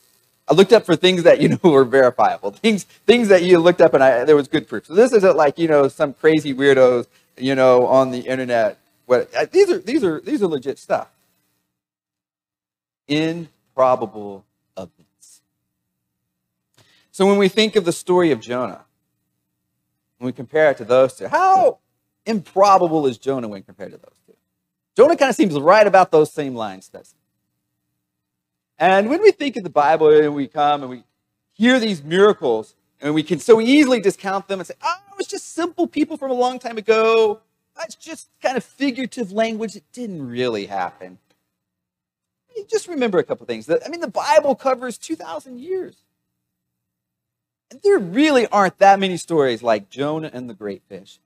I 0.49 0.54
looked 0.54 0.73
up 0.73 0.85
for 0.85 0.97
things 0.97 1.23
that 1.23 1.40
you 1.40 1.50
know 1.50 1.58
were 1.62 1.85
verifiable, 1.85 2.50
things 2.50 2.85
things 2.85 3.28
that 3.28 3.42
you 3.42 3.58
looked 3.58 3.80
up 3.80 3.94
and 3.94 4.02
I, 4.02 4.25
there 4.25 4.37
was 4.37 4.49
good 4.49 4.68
proof. 4.68 4.87
So 4.87 4.94
this 4.94 5.12
isn't 5.12 5.37
like 5.37 5.58
you 5.58 5.68
know 5.68 5.88
some 5.88 6.14
crazy 6.14 6.54
weirdos 6.54 7.06
you 7.37 7.54
know 7.54 7.87
on 7.87 8.11
the 8.11 8.20
internet. 8.20 8.78
What 9.06 9.30
these 9.52 9.70
are 9.70 9.78
these 9.78 10.04
are 10.04 10.20
these 10.20 10.42
are 10.42 10.47
legit 10.47 10.78
stuff. 10.78 11.08
Improbable 13.06 14.44
events. 14.76 15.40
so 17.11 17.25
when 17.25 17.38
we 17.38 17.49
think 17.49 17.75
of 17.76 17.85
the 17.85 17.92
story 17.92 18.32
of 18.32 18.40
Jonah, 18.40 18.85
when 20.18 20.26
we 20.26 20.32
compare 20.32 20.70
it 20.70 20.76
to 20.78 20.85
those 20.85 21.14
two, 21.14 21.28
how 21.28 21.78
improbable 22.28 23.06
is 23.06 23.18
Jonah 23.18 23.49
when 23.49 23.62
compared 23.62 23.92
to 23.92 23.99
those 23.99 24.18
two? 24.26 24.35
Jonah 24.97 25.16
kind 25.16 25.30
of 25.30 25.37
seems 25.37 25.58
right 25.58 25.87
about 25.87 26.11
those 26.11 26.32
same 26.32 26.54
lines, 26.54 26.88
doesn't 26.88 27.16
he? 27.16 28.85
And 28.85 29.08
when 29.11 29.23
we 29.23 29.32
think 29.32 29.56
of 29.56 29.64
the 29.64 29.70
Bible 29.70 30.11
and 30.11 30.35
we 30.35 30.47
come 30.47 30.82
and 30.82 30.90
we 30.90 31.04
hear 31.52 31.80
these 31.80 32.02
miracles, 32.02 32.75
and 33.00 33.14
we 33.14 33.23
can 33.23 33.38
so 33.38 33.61
easily 33.61 34.00
discount 34.00 34.49
them 34.49 34.61
and 34.61 34.66
say, 34.66 34.75
oh, 34.82 34.97
it 35.12 35.18
was 35.18 35.26
just 35.26 35.52
simple 35.54 35.87
people 35.87 36.16
from 36.16 36.30
a 36.30 36.35
long 36.35 36.58
time 36.58 36.78
ago. 36.78 37.40
That's 37.76 37.94
just 37.94 38.28
kind 38.42 38.56
of 38.56 38.64
figurative 38.64 39.30
language. 39.30 39.76
It 39.76 39.85
didn't 39.92 40.28
really 40.28 40.66
happen. 40.66 41.18
Just 42.68 42.88
remember 42.88 43.18
a 43.18 43.25
couple 43.25 43.47
things. 43.47 43.70
I 43.70 43.88
mean, 43.88 44.00
the 44.00 44.08
Bible 44.08 44.56
covers 44.56 44.99
2,000 44.99 45.61
years. 45.61 45.97
And 47.70 47.80
there 47.85 47.99
really 47.99 48.49
aren't 48.49 48.78
that 48.78 48.99
many 48.99 49.16
stories 49.16 49.62
like 49.62 49.90
Jonah 49.90 50.30
and 50.32 50.50
the 50.50 50.54
great 50.54 50.82
fish. 50.88 51.20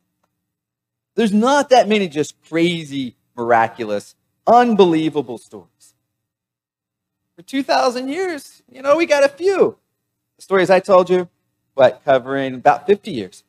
There's 1.14 1.32
not 1.32 1.70
that 1.70 1.88
many 1.88 2.08
just 2.08 2.40
crazy, 2.48 3.16
miraculous, 3.36 4.14
unbelievable 4.46 5.38
stories. 5.38 5.94
For 7.36 7.42
2,000 7.42 8.08
years, 8.08 8.62
you 8.70 8.82
know, 8.82 8.96
we 8.96 9.06
got 9.06 9.24
a 9.24 9.28
few. 9.28 9.76
Stories 10.38 10.70
I 10.70 10.80
told 10.80 11.08
you, 11.08 11.28
but 11.74 12.02
covering 12.04 12.54
about 12.54 12.86
50 12.86 13.10
years. 13.10 13.44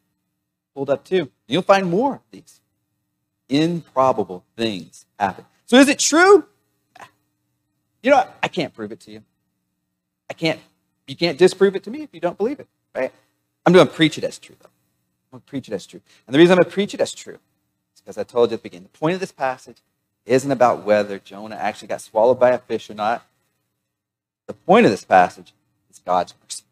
Pulled 0.75 0.89
up 0.89 1.03
too. 1.03 1.31
You'll 1.47 1.61
find 1.61 1.89
more 1.89 2.15
of 2.15 2.21
these. 2.31 2.61
Improbable 3.49 4.43
things 4.57 5.05
happen. 5.19 5.45
So 5.65 5.77
is 5.77 5.89
it 5.89 5.99
true? 5.99 6.45
You 8.01 8.11
know, 8.11 8.27
I 8.41 8.47
can't 8.47 8.73
prove 8.73 8.91
it 8.91 8.99
to 9.01 9.11
you. 9.11 9.23
I 10.29 10.33
can't, 10.33 10.59
you 11.07 11.15
can't 11.15 11.37
disprove 11.37 11.75
it 11.75 11.83
to 11.83 11.91
me 11.91 12.03
if 12.03 12.09
you 12.13 12.19
don't 12.19 12.37
believe 12.37 12.59
it. 12.59 12.67
Right? 12.95 13.11
I'm 13.65 13.73
going 13.73 13.87
to 13.87 13.93
preach 13.93 14.17
it 14.17 14.23
as 14.23 14.37
true, 14.37 14.55
though. 14.59 14.69
I'm 15.31 15.39
going 15.39 15.41
to 15.41 15.49
preach 15.49 15.67
it 15.67 15.73
as 15.73 15.85
true. 15.85 16.01
And 16.27 16.33
the 16.33 16.37
reason 16.37 16.53
I'm 16.53 16.57
going 16.57 16.69
to 16.69 16.73
preach 16.73 16.93
it 16.93 17.01
as 17.01 17.13
true 17.13 17.39
because 18.03 18.17
I 18.17 18.23
told 18.23 18.49
you 18.49 18.55
at 18.55 18.63
the 18.63 18.69
beginning. 18.69 18.89
The 18.91 18.99
point 18.99 19.13
of 19.13 19.19
this 19.19 19.31
passage 19.31 19.77
isn't 20.25 20.51
about 20.51 20.83
whether 20.83 21.19
Jonah 21.19 21.55
actually 21.55 21.87
got 21.89 22.01
swallowed 22.01 22.39
by 22.39 22.51
a 22.51 22.57
fish 22.57 22.89
or 22.89 22.93
not. 22.93 23.25
The 24.47 24.53
point 24.53 24.85
of 24.85 24.91
this 24.91 25.05
passage 25.05 25.53
is 25.89 25.99
God's 25.99 26.33
mercy. 26.43 26.63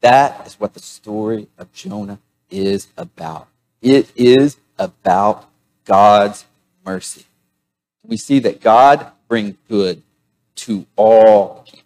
That 0.00 0.46
is 0.46 0.58
what 0.58 0.74
the 0.74 0.80
story 0.80 1.48
of 1.58 1.72
Jonah 1.72 2.18
is 2.50 2.88
about. 2.96 3.48
It 3.82 4.10
is 4.16 4.56
about 4.78 5.48
God's 5.84 6.46
mercy. 6.84 7.24
We 8.06 8.16
see 8.16 8.38
that 8.40 8.60
God 8.60 9.10
brings 9.28 9.56
good 9.68 10.02
to 10.56 10.86
all 10.96 11.64
people. 11.66 11.80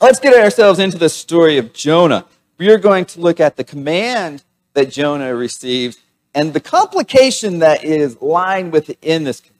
Let's 0.00 0.20
get 0.20 0.34
ourselves 0.34 0.78
into 0.78 0.98
the 0.98 1.08
story 1.08 1.58
of 1.58 1.72
Jonah. 1.72 2.26
We 2.58 2.70
are 2.70 2.78
going 2.78 3.04
to 3.06 3.20
look 3.20 3.40
at 3.40 3.56
the 3.56 3.64
command 3.64 4.42
that 4.74 4.90
Jonah 4.90 5.34
received 5.34 5.98
and 6.36 6.52
the 6.52 6.60
complication 6.60 7.60
that 7.60 7.82
is 7.82 8.20
lying 8.20 8.70
within 8.70 9.24
this 9.24 9.40
command. 9.40 9.56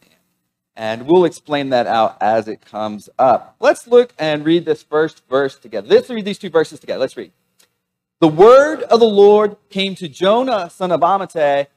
And 0.77 1.07
we'll 1.07 1.25
explain 1.25 1.71
that 1.71 1.87
out 1.87 2.19
as 2.21 2.49
it 2.49 2.61
comes 2.61 3.09
up. 3.19 3.57
Let's 3.59 3.89
look 3.89 4.13
and 4.19 4.45
read 4.45 4.67
this 4.67 4.83
first 4.83 5.27
verse 5.29 5.57
together. 5.57 5.89
Let's 5.89 6.11
read 6.11 6.27
these 6.27 6.39
two 6.39 6.51
verses 6.51 6.79
together. 6.79 7.01
Let's 7.01 7.17
read. 7.17 7.33
The 8.21 8.29
word 8.29 8.83
of 8.83 9.01
the 9.01 9.09
Lord 9.09 9.57
came 9.71 9.95
to 9.95 10.07
Jonah, 10.07 10.69
son 10.69 10.93
of 10.93 11.01
Amittai 11.01 11.69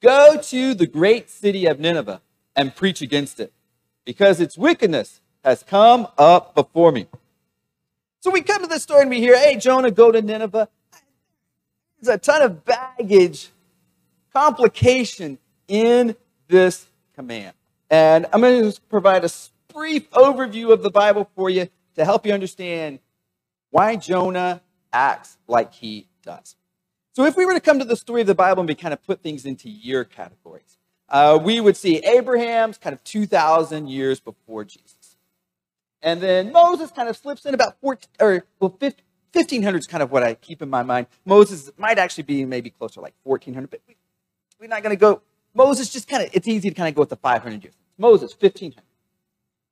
Go 0.00 0.36
to 0.36 0.74
the 0.74 0.86
great 0.86 1.30
city 1.30 1.66
of 1.66 1.80
Nineveh 1.80 2.20
and 2.54 2.76
preach 2.76 3.00
against 3.00 3.40
it, 3.40 3.52
because 4.04 4.38
its 4.38 4.58
wickedness 4.58 5.22
has 5.42 5.62
come 5.62 6.06
up 6.18 6.54
before 6.54 6.92
me. 6.92 7.06
So 8.20 8.30
we 8.30 8.42
come 8.42 8.62
to 8.62 8.68
this 8.68 8.82
story 8.82 9.00
and 9.00 9.10
we 9.10 9.18
hear, 9.18 9.36
hey, 9.36 9.56
Jonah, 9.56 9.90
go 9.90 10.12
to 10.12 10.20
Nineveh. 10.20 10.68
There's 12.00 12.14
a 12.14 12.18
ton 12.18 12.42
of 12.42 12.64
baggage, 12.66 13.48
complication 14.34 15.38
in 15.68 16.16
this 16.48 16.86
command. 17.14 17.54
And 17.88 18.26
I'm 18.32 18.40
going 18.40 18.70
to 18.70 18.80
provide 18.88 19.24
a 19.24 19.30
brief 19.72 20.10
overview 20.10 20.72
of 20.72 20.82
the 20.82 20.90
Bible 20.90 21.30
for 21.36 21.48
you 21.48 21.68
to 21.94 22.04
help 22.04 22.26
you 22.26 22.32
understand 22.32 22.98
why 23.70 23.96
Jonah 23.96 24.62
acts 24.92 25.38
like 25.46 25.72
he 25.72 26.08
does. 26.22 26.56
So, 27.14 27.24
if 27.24 27.36
we 27.36 27.46
were 27.46 27.54
to 27.54 27.60
come 27.60 27.78
to 27.78 27.84
the 27.84 27.96
story 27.96 28.22
of 28.22 28.26
the 28.26 28.34
Bible 28.34 28.60
and 28.60 28.68
we 28.68 28.74
kind 28.74 28.92
of 28.92 29.02
put 29.04 29.22
things 29.22 29.44
into 29.44 29.68
year 29.70 30.04
categories, 30.04 30.78
uh, 31.08 31.38
we 31.40 31.60
would 31.60 31.76
see 31.76 31.98
Abraham's 31.98 32.76
kind 32.76 32.92
of 32.92 33.04
2,000 33.04 33.88
years 33.88 34.18
before 34.18 34.64
Jesus. 34.64 35.16
And 36.02 36.20
then 36.20 36.52
Moses 36.52 36.90
kind 36.90 37.08
of 37.08 37.16
slips 37.16 37.46
in 37.46 37.54
about 37.54 37.80
14, 37.80 38.08
or 38.20 38.44
well, 38.58 38.76
1500 38.80 39.78
is 39.78 39.86
kind 39.86 40.02
of 40.02 40.10
what 40.10 40.24
I 40.24 40.34
keep 40.34 40.60
in 40.60 40.68
my 40.68 40.82
mind. 40.82 41.06
Moses 41.24 41.70
might 41.76 41.98
actually 41.98 42.24
be 42.24 42.44
maybe 42.44 42.70
closer 42.70 43.00
like 43.00 43.14
1400, 43.22 43.70
but 43.70 43.80
we're 44.58 44.68
not 44.68 44.82
going 44.82 44.94
to 44.94 45.00
go. 45.00 45.22
Moses 45.54 45.90
just 45.90 46.08
kind 46.08 46.22
of, 46.22 46.30
it's 46.32 46.48
easy 46.48 46.68
to 46.68 46.74
kind 46.74 46.88
of 46.88 46.94
go 46.94 47.02
with 47.02 47.10
the 47.10 47.16
500 47.16 47.62
years. 47.62 47.74
Moses, 47.96 48.34
1500. 48.38 48.82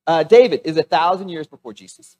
Uh, 0.06 0.22
David 0.22 0.62
is 0.64 0.76
a 0.76 0.82
thousand 0.82 1.28
years 1.28 1.46
before 1.46 1.72
Jesus. 1.72 2.16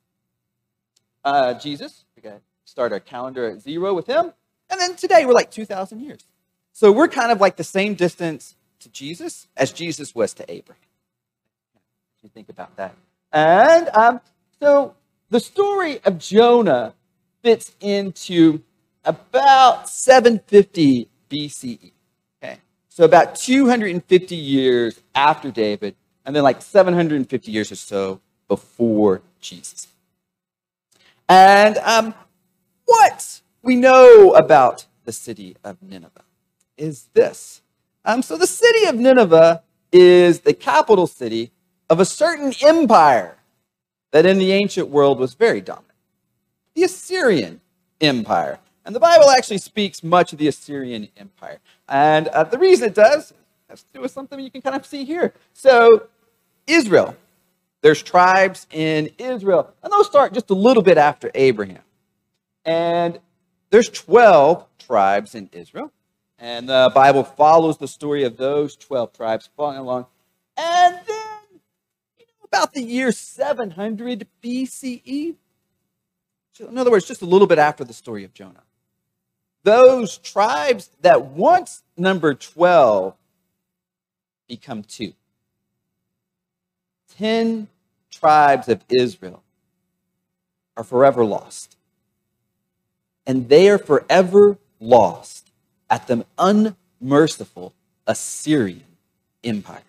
Uh, 1.25 1.55
Jesus, 1.55 2.05
we 2.17 2.23
got 2.23 2.31
to 2.31 2.41
start 2.65 2.93
our 2.93 3.01
calendar 3.01 3.51
at 3.51 3.61
zero 3.61 3.95
with 3.95 4.07
him. 4.07 4.33
And 4.71 4.81
then 4.81 4.97
today 4.97 5.27
we're 5.27 5.33
like 5.33 5.51
2,000 5.51 6.01
years. 6.01 6.25
So 6.73 6.91
we're 6.91 7.09
kind 7.09 7.31
of 7.31 7.41
like 7.41 7.57
the 7.57 7.65
same 7.65 7.95
distance 7.95 8.57
to 8.81 8.89
Jesus 8.89 9.47
as 9.57 9.73
Jesus 9.73 10.15
was 10.15 10.33
to 10.35 10.51
Abraham. 10.51 10.83
You 12.23 12.31
think 12.31 12.49
about 12.49 12.77
that. 12.77 12.95
And 13.33 13.89
um, 13.95 14.21
so 14.61 14.95
the 15.31 15.41
story 15.41 16.01
of 16.05 16.19
Jonah 16.19 16.95
fits 17.43 17.73
into 17.81 18.63
about 19.05 19.89
750 19.89 21.09
BCE. 21.29 21.93
So 22.95 23.05
about 23.05 23.37
250 23.37 24.37
years 24.37 25.01
after 25.15 25.51
David, 25.51 25.97
and 26.27 26.37
then 26.37 26.43
like 26.43 26.61
750 26.61 27.51
years 27.51 27.73
or 27.73 27.77
so 27.77 28.21
before 28.49 29.23
Jesus. 29.41 29.89
And 31.27 31.79
um, 31.79 32.13
what 32.85 33.41
we 33.63 33.77
know 33.77 34.35
about 34.35 34.85
the 35.07 35.13
city 35.13 35.57
of 35.65 35.83
Nineveh 35.83 36.27
is 36.77 37.09
this. 37.15 37.63
Um, 38.05 38.21
so 38.21 38.37
the 38.37 38.47
city 38.47 38.85
of 38.85 38.97
Nineveh 38.97 39.63
is 39.91 40.41
the 40.41 40.53
capital 40.53 41.07
city 41.07 41.51
of 41.89 41.99
a 41.99 42.05
certain 42.05 42.53
empire 42.63 43.39
that 44.11 44.27
in 44.27 44.37
the 44.37 44.53
ancient 44.53 44.91
world 44.91 45.19
was 45.19 45.33
very 45.33 45.63
dominant 45.63 45.89
the 46.75 46.83
Assyrian 46.83 47.63
Empire. 48.03 48.59
And 48.85 48.95
the 48.95 49.01
Bible 49.01 49.31
actually 49.31 49.59
speaks 49.59 50.03
much 50.03 50.33
of 50.33 50.39
the 50.39 50.49
Assyrian 50.49 51.09
Empire. 51.17 51.61
And 51.89 52.29
uh, 52.29 52.45
the 52.45 52.59
reason 52.59 52.89
it 52.89 52.95
does 52.95 53.33
has 53.69 53.83
to 53.85 53.93
do 53.95 54.01
with 54.01 54.11
something 54.11 54.39
you 54.41 54.51
can 54.51 54.63
kind 54.63 54.77
of 54.77 54.85
see 54.85 55.05
here. 55.05 55.33
So, 55.53 56.09
Israel, 56.67 57.17
there's 57.81 58.03
tribes 58.03 58.67
in 58.71 59.11
Israel, 59.19 59.73
and 59.83 59.93
those 59.93 60.07
start 60.07 60.33
just 60.33 60.51
a 60.51 60.55
little 60.55 60.83
bit 60.83 60.99
after 60.99 61.31
Abraham. 61.35 61.83
And 62.65 63.19
there's 63.71 63.89
12 63.89 64.65
tribes 64.79 65.35
in 65.35 65.49
Israel. 65.53 65.93
And 66.39 66.69
the 66.69 66.91
Bible 66.95 67.25
follows 67.25 67.79
the 67.79 67.89
story 67.89 68.25
of 68.25 68.37
those 68.37 68.77
12 68.77 69.13
tribes 69.13 69.49
following 69.57 69.79
along. 69.79 70.07
And 70.57 70.95
then, 71.07 71.61
you 72.19 72.27
know, 72.27 72.45
about 72.45 72.73
the 72.73 72.83
year 72.83 73.13
700 73.13 74.27
BCE, 74.43 75.37
in 76.61 76.79
other 76.79 76.91
words, 76.91 77.07
just 77.07 77.23
a 77.23 77.27
little 77.27 77.47
bit 77.47 77.59
after 77.59 77.85
the 77.85 77.93
story 77.93 78.25
of 78.25 78.35
Jonah, 78.35 78.63
those 79.63 80.19
tribes 80.19 80.91
that 81.03 81.27
once 81.27 81.83
numbered 81.97 82.41
12 82.41 83.15
become 84.49 84.83
two. 84.83 85.13
Ten 87.17 87.69
tribes 88.11 88.69
of 88.69 88.83
Israel 88.89 89.43
are 90.77 90.85
forever 90.85 91.25
lost. 91.25 91.77
And 93.27 93.49
they 93.49 93.69
are 93.69 93.79
forever 93.79 94.59
lost 94.81 95.51
at 95.89 96.07
the 96.07 96.27
unmerciful 96.39 97.73
Assyrian 98.07 98.83
Empire. 99.45 99.83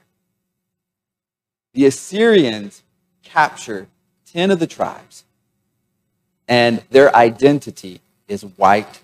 The 1.73 1.85
Assyrians 1.85 2.83
capture 3.23 3.87
10 4.31 4.51
of 4.51 4.59
the 4.59 4.67
tribes, 4.67 5.23
and 6.47 6.83
their 6.91 7.15
identity 7.15 8.01
is 8.27 8.45
wiped. 8.57 9.01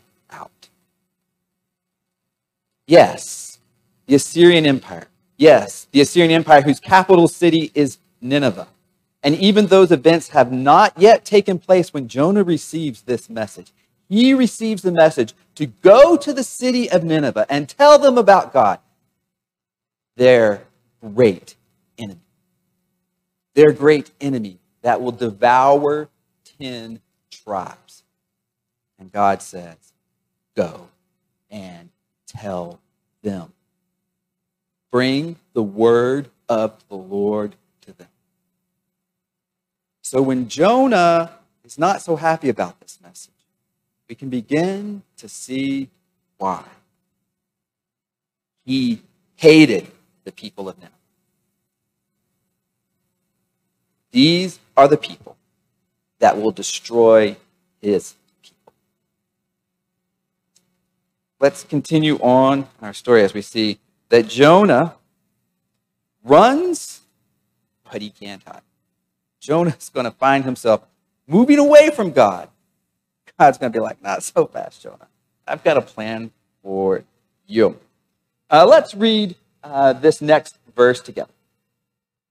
Yes, 2.89 3.59
the 4.07 4.15
Assyrian 4.15 4.65
Empire. 4.65 5.05
Yes, 5.37 5.87
the 5.91 6.01
Assyrian 6.01 6.31
Empire, 6.31 6.63
whose 6.63 6.79
capital 6.79 7.27
city 7.27 7.71
is 7.75 7.99
Nineveh. 8.19 8.67
And 9.21 9.35
even 9.35 9.67
those 9.67 9.91
events 9.91 10.29
have 10.29 10.51
not 10.51 10.93
yet 10.97 11.23
taken 11.23 11.59
place 11.59 11.93
when 11.93 12.07
Jonah 12.07 12.43
receives 12.43 13.03
this 13.03 13.29
message. 13.29 13.71
He 14.07 14.33
receives 14.33 14.81
the 14.81 14.91
message 14.91 15.35
to 15.53 15.67
go 15.67 16.17
to 16.17 16.33
the 16.33 16.43
city 16.43 16.89
of 16.89 17.03
Nineveh 17.03 17.45
and 17.47 17.69
tell 17.69 17.99
them 17.99 18.17
about 18.17 18.53
God, 18.53 18.79
their 20.15 20.63
great 20.99 21.57
enemy. 21.99 22.21
Their 23.53 23.71
great 23.71 24.09
enemy 24.19 24.57
that 24.81 24.99
will 24.99 25.11
devour 25.11 26.09
10 26.59 27.01
tribes. 27.29 28.01
And 28.97 29.11
God 29.11 29.43
says, 29.43 29.93
Go 30.55 30.87
and 31.51 31.91
tell 32.29 32.79
them. 33.21 33.53
Bring 34.91 35.37
the 35.53 35.63
word 35.63 36.29
of 36.47 36.83
the 36.89 36.95
Lord 36.95 37.55
to 37.81 37.93
them. 37.93 38.07
So 40.01 40.21
when 40.21 40.47
Jonah 40.47 41.31
is 41.63 41.77
not 41.77 42.01
so 42.01 42.15
happy 42.15 42.49
about 42.49 42.79
this 42.79 42.99
message, 43.03 43.33
we 44.07 44.15
can 44.15 44.29
begin 44.29 45.03
to 45.17 45.29
see 45.29 45.89
why. 46.37 46.63
He 48.65 49.01
hated 49.35 49.91
the 50.23 50.31
people 50.31 50.67
of 50.67 50.77
Nineveh. 50.77 50.93
These 54.11 54.59
are 54.75 54.87
the 54.87 54.97
people 54.97 55.37
that 56.19 56.37
will 56.37 56.51
destroy 56.51 57.37
his 57.81 58.15
people. 58.41 58.73
Let's 61.39 61.63
continue 61.63 62.17
on 62.17 62.59
in 62.59 62.85
our 62.85 62.93
story 62.93 63.23
as 63.23 63.33
we 63.33 63.41
see 63.41 63.79
that 64.09 64.27
Jonah 64.27 64.95
runs, 66.21 67.01
but 67.89 68.01
he 68.01 68.09
can't 68.09 68.43
hide. 68.43 68.61
Jonah's 69.39 69.89
going 69.93 70.03
to 70.03 70.11
find 70.11 70.43
himself 70.43 70.83
moving 71.27 71.57
away 71.57 71.91
from 71.91 72.11
God. 72.11 72.49
God's 73.39 73.57
going 73.57 73.71
to 73.71 73.77
be 73.77 73.81
like, 73.81 74.03
not 74.03 74.21
so 74.21 74.47
fast, 74.47 74.83
Jonah. 74.83 75.07
I've 75.47 75.63
got 75.63 75.77
a 75.77 75.81
plan 75.81 76.31
for 76.61 77.03
you. 77.47 77.79
Uh, 78.49 78.65
let's 78.67 78.93
read 78.93 79.35
uh, 79.63 79.93
this 79.93 80.21
next 80.21 80.57
verse 80.75 80.99
together. 80.99 81.31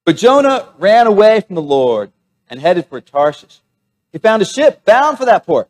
But 0.04 0.18
Jonah 0.18 0.68
ran 0.78 1.06
away 1.06 1.40
from 1.40 1.54
the 1.54 1.62
Lord 1.62 2.12
and 2.50 2.60
headed 2.60 2.86
for 2.86 3.00
Tarshish. 3.00 3.60
He 4.12 4.18
found 4.18 4.42
a 4.42 4.44
ship 4.44 4.84
bound 4.84 5.16
for 5.16 5.24
that 5.24 5.46
port. 5.46 5.68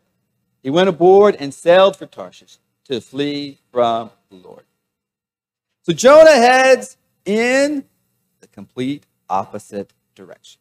He 0.61 0.70
went 0.70 0.88
aboard 0.88 1.37
and 1.38 1.55
sailed 1.55 1.96
for 1.96 2.07
Tarshish 2.07 2.59
to 2.88 3.01
flee 3.01 3.59
from 3.72 4.11
the 4.31 4.37
Lord. 4.37 4.64
So 5.83 5.92
Jonah 5.92 6.37
heads 6.37 6.96
in 7.24 7.85
the 8.40 8.46
complete 8.48 9.07
opposite 9.29 9.92
direction. 10.14 10.61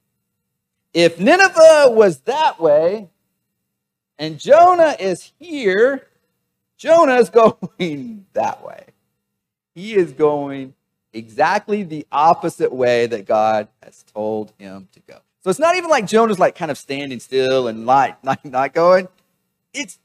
If 0.94 1.20
Nineveh 1.20 1.90
was 1.90 2.20
that 2.22 2.60
way 2.60 3.10
and 4.18 4.40
Jonah 4.40 4.96
is 5.00 5.32
here, 5.40 6.08
Jonah 6.78 7.16
is 7.16 7.30
going 7.70 8.26
that 8.34 8.63
way. 8.63 8.86
He 9.76 9.96
is 9.96 10.12
going 10.13 10.74
exactly 11.13 11.84
the 11.84 12.06
opposite 12.12 12.74
way 12.74 13.08
that 13.08 13.26
God 13.26 13.68
has 13.84 14.04
told 14.04 14.54
him 14.58 14.88
to 14.94 15.00
go. 15.02 15.20
So 15.44 15.50
it's 15.50 15.60
not 15.60 15.76
even 15.76 15.90
like 15.90 16.08
Jonah's 16.08 16.40
like 16.40 16.56
kind 16.56 16.72
of 16.72 16.78
standing 16.78 17.20
still 17.20 17.68
and 17.68 17.86
not, 17.86 18.24
not, 18.24 18.44
not 18.44 18.74
going. 18.74 19.08
It's 19.74 20.00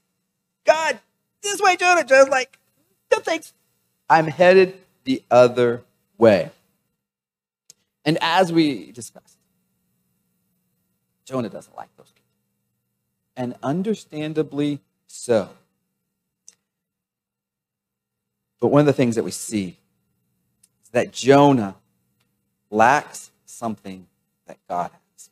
God, 0.64 0.98
this 1.42 1.60
way, 1.60 1.76
Jonah. 1.76 2.04
Jonah's 2.04 2.28
like, 2.28 2.58
no 3.10 3.18
thanks. 3.18 3.52
I'm 4.08 4.26
headed 4.26 4.78
the 5.04 5.22
other 5.30 5.82
way. 6.18 6.50
And 8.04 8.18
as 8.20 8.52
we 8.52 8.92
discussed, 8.92 9.38
Jonah 11.24 11.48
doesn't 11.48 11.76
like 11.76 11.88
those 11.96 12.10
people. 12.10 12.22
And 13.36 13.54
understandably 13.62 14.80
so. 15.06 15.48
But 18.60 18.68
one 18.68 18.80
of 18.80 18.86
the 18.86 18.92
things 18.92 19.16
that 19.16 19.24
we 19.24 19.30
see 19.30 19.78
is 20.84 20.88
that 20.90 21.12
Jonah 21.12 21.76
lacks 22.70 23.30
something 23.44 24.06
that 24.46 24.58
God 24.68 24.90
has. 24.90 25.30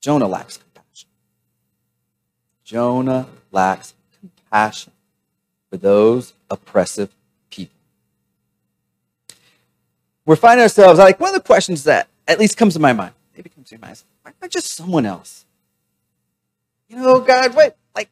Jonah 0.00 0.26
lacks 0.26 0.56
compassion. 0.56 1.08
Jonah 2.64 3.26
lacks 3.52 3.94
compassion 4.54 4.92
for 5.68 5.76
those 5.76 6.32
oppressive 6.48 7.12
people. 7.50 7.74
We're 10.24 10.36
finding 10.36 10.62
ourselves 10.62 10.98
like 10.98 11.18
one 11.18 11.30
of 11.30 11.34
the 11.34 11.46
questions 11.46 11.84
that 11.84 12.08
at 12.28 12.38
least 12.38 12.56
comes 12.56 12.74
to 12.74 12.80
my 12.80 12.92
mind, 12.92 13.14
maybe 13.36 13.50
comes 13.50 13.68
to 13.70 13.78
my 13.78 13.88
mind, 13.88 14.02
why 14.22 14.32
not 14.40 14.50
just 14.50 14.70
someone 14.70 15.06
else? 15.06 15.44
You 16.88 16.96
know, 16.96 17.18
God, 17.20 17.54
what, 17.56 17.76
like, 17.96 18.08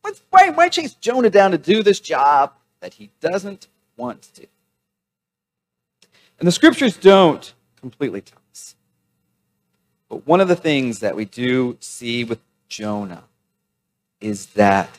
what's, 0.00 0.20
why, 0.30 0.50
why 0.50 0.68
chase 0.68 0.94
Jonah 0.94 1.30
down 1.30 1.52
to 1.52 1.58
do 1.58 1.84
this 1.84 2.00
job 2.00 2.52
that 2.80 2.94
he 2.94 3.10
doesn't 3.20 3.68
want 3.96 4.22
to? 4.34 4.46
And 6.40 6.48
the 6.48 6.52
scriptures 6.52 6.96
don't 6.96 7.54
completely 7.80 8.22
tell 8.22 8.40
us. 8.50 8.74
But 10.08 10.26
one 10.26 10.40
of 10.40 10.48
the 10.48 10.56
things 10.56 10.98
that 10.98 11.14
we 11.14 11.24
do 11.24 11.76
see 11.78 12.24
with 12.24 12.40
Jonah 12.68 13.24
is 14.20 14.46
that 14.48 14.90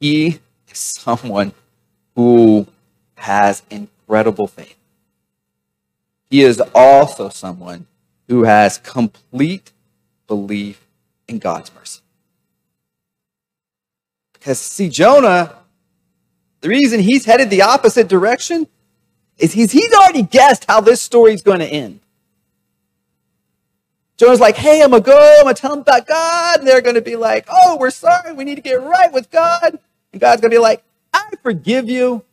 he 0.00 0.40
is 0.68 0.78
someone 0.78 1.52
who 2.14 2.66
has 3.16 3.62
incredible 3.70 4.46
faith. 4.46 4.76
He 6.30 6.42
is 6.42 6.62
also 6.74 7.28
someone 7.28 7.86
who 8.28 8.44
has 8.44 8.78
complete 8.78 9.72
belief 10.26 10.86
in 11.26 11.38
God's 11.38 11.72
mercy. 11.74 12.00
Because, 14.34 14.60
see, 14.60 14.88
Jonah, 14.88 15.56
the 16.60 16.68
reason 16.68 17.00
he's 17.00 17.24
headed 17.24 17.50
the 17.50 17.62
opposite 17.62 18.08
direction 18.08 18.66
is 19.38 19.52
he's, 19.52 19.72
he's 19.72 19.92
already 19.92 20.22
guessed 20.22 20.64
how 20.68 20.80
this 20.80 21.00
story 21.00 21.32
is 21.32 21.42
going 21.42 21.60
to 21.60 21.66
end. 21.66 22.00
Jonah's 24.16 24.40
like, 24.40 24.56
hey, 24.56 24.82
I'm 24.82 24.90
going 24.90 25.02
to 25.02 25.06
go. 25.06 25.36
I'm 25.38 25.44
going 25.44 25.54
to 25.54 25.60
tell 25.60 25.70
them 25.70 25.80
about 25.80 26.06
God. 26.06 26.58
And 26.58 26.68
they're 26.68 26.80
going 26.80 26.96
to 26.96 27.00
be 27.00 27.14
like, 27.14 27.46
oh, 27.48 27.76
we're 27.78 27.90
sorry. 27.90 28.32
We 28.32 28.44
need 28.44 28.56
to 28.56 28.60
get 28.60 28.82
right 28.82 29.12
with 29.12 29.30
God. 29.30 29.78
And 30.12 30.20
God's 30.20 30.40
going 30.40 30.50
to 30.50 30.56
be 30.56 30.60
like, 30.60 30.82
I 31.12 31.30
forgive 31.42 31.88
you. 31.88 32.24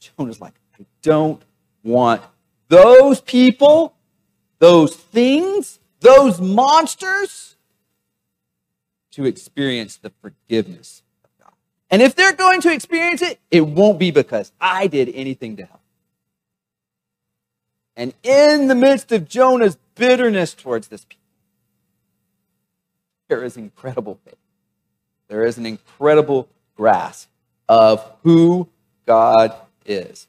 Jonah's 0.00 0.40
like, 0.40 0.54
I 0.78 0.84
don't 1.02 1.42
want 1.82 2.22
those 2.68 3.20
people, 3.20 3.94
those 4.58 4.96
things, 4.96 5.78
those 6.00 6.40
monsters 6.40 7.56
to 9.12 9.26
experience 9.26 9.96
the 9.96 10.10
forgiveness 10.22 11.02
of 11.24 11.30
God. 11.38 11.52
And 11.90 12.00
if 12.02 12.14
they're 12.14 12.32
going 12.32 12.60
to 12.62 12.72
experience 12.72 13.22
it, 13.22 13.38
it 13.50 13.60
won't 13.60 13.98
be 13.98 14.10
because 14.10 14.52
I 14.60 14.86
did 14.86 15.10
anything 15.14 15.56
to 15.56 15.66
help. 15.66 15.80
And 17.94 18.14
in 18.22 18.68
the 18.68 18.74
midst 18.74 19.12
of 19.12 19.28
Jonah's 19.28 19.76
bitterness 19.94 20.54
towards 20.54 20.88
this 20.88 21.04
people, 21.04 21.22
there 23.28 23.44
is 23.44 23.56
incredible 23.56 24.18
faith. 24.24 24.36
There 25.28 25.44
is 25.44 25.58
an 25.58 25.66
incredible 25.66 26.48
grasp 26.82 27.28
of 27.68 28.04
who 28.24 28.68
God 29.06 29.54
is. 29.86 30.26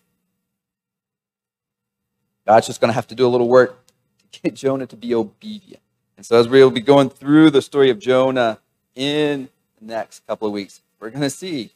God's 2.45 2.67
just 2.67 2.79
going 2.79 2.89
to 2.89 2.93
have 2.93 3.07
to 3.07 3.15
do 3.15 3.25
a 3.25 3.27
little 3.27 3.49
work 3.49 3.83
to 4.31 4.39
get 4.43 4.53
Jonah 4.53 4.85
to 4.85 4.95
be 4.95 5.15
obedient. 5.15 5.81
And 6.15 6.23
so, 6.23 6.39
as 6.39 6.47
we'll 6.47 6.69
be 6.69 6.79
going 6.79 7.09
through 7.09 7.49
the 7.49 7.61
story 7.63 7.89
of 7.89 7.97
Jonah 7.97 8.59
in 8.93 9.49
the 9.81 9.87
next 9.87 10.27
couple 10.27 10.47
of 10.47 10.53
weeks, 10.53 10.81
we're 10.99 11.09
going 11.09 11.23
to 11.23 11.29
see 11.31 11.71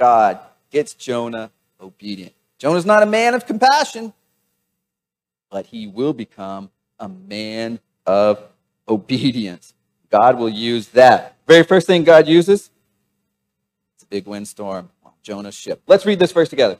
God 0.00 0.40
gets 0.72 0.94
Jonah 0.94 1.52
obedient. 1.80 2.32
Jonah's 2.58 2.84
not 2.84 3.04
a 3.04 3.06
man 3.06 3.34
of 3.34 3.46
compassion, 3.46 4.12
but 5.48 5.66
he 5.66 5.86
will 5.86 6.12
become 6.12 6.70
a 6.98 7.08
man 7.08 7.78
of 8.04 8.42
obedience. 8.88 9.74
God 10.10 10.38
will 10.38 10.48
use 10.48 10.88
that. 10.88 11.36
Very 11.46 11.62
first 11.62 11.86
thing 11.86 12.02
God 12.02 12.26
uses, 12.26 12.70
big 14.10 14.26
windstorm 14.26 14.90
on 15.04 15.12
Jonah's 15.22 15.54
ship. 15.54 15.82
Let's 15.86 16.06
read 16.06 16.18
this 16.18 16.32
verse 16.32 16.48
together. 16.48 16.78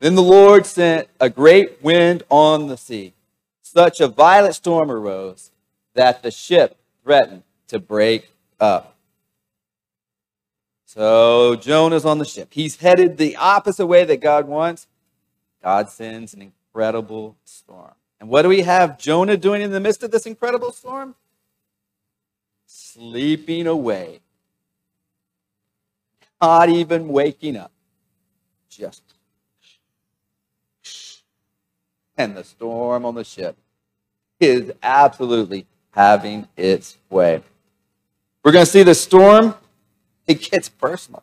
Then 0.00 0.14
the 0.14 0.22
Lord 0.22 0.64
sent 0.66 1.08
a 1.20 1.28
great 1.28 1.82
wind 1.82 2.22
on 2.30 2.68
the 2.68 2.76
sea. 2.76 3.12
Such 3.62 4.00
a 4.00 4.08
violent 4.08 4.54
storm 4.54 4.90
arose 4.90 5.50
that 5.94 6.22
the 6.22 6.30
ship 6.30 6.76
threatened 7.04 7.42
to 7.68 7.78
break 7.78 8.30
up. 8.58 8.96
So 10.86 11.54
Jonah's 11.54 12.04
on 12.04 12.18
the 12.18 12.24
ship. 12.24 12.48
He's 12.50 12.76
headed 12.76 13.16
the 13.16 13.36
opposite 13.36 13.86
way 13.86 14.04
that 14.04 14.20
God 14.20 14.48
wants. 14.48 14.88
God 15.62 15.88
sends 15.88 16.34
an 16.34 16.42
incredible 16.42 17.36
storm. 17.44 17.92
And 18.18 18.28
what 18.28 18.42
do 18.42 18.48
we 18.48 18.62
have 18.62 18.98
Jonah 18.98 19.36
doing 19.36 19.62
in 19.62 19.70
the 19.70 19.80
midst 19.80 20.02
of 20.02 20.10
this 20.10 20.26
incredible 20.26 20.72
storm? 20.72 21.14
Sleeping 22.66 23.66
away. 23.66 24.20
Not 26.40 26.68
even 26.68 27.08
waking 27.08 27.56
up. 27.56 27.72
Just 28.68 29.02
and 32.20 32.36
the 32.36 32.44
storm 32.44 33.04
on 33.06 33.14
the 33.14 33.24
ship 33.24 33.56
is 34.38 34.70
absolutely 34.82 35.66
having 35.92 36.46
its 36.56 36.98
way. 37.08 37.42
We're 38.44 38.52
going 38.52 38.64
to 38.64 38.70
see 38.70 38.82
the 38.82 38.94
storm, 38.94 39.54
it 40.26 40.50
gets 40.50 40.68
personal. 40.68 41.22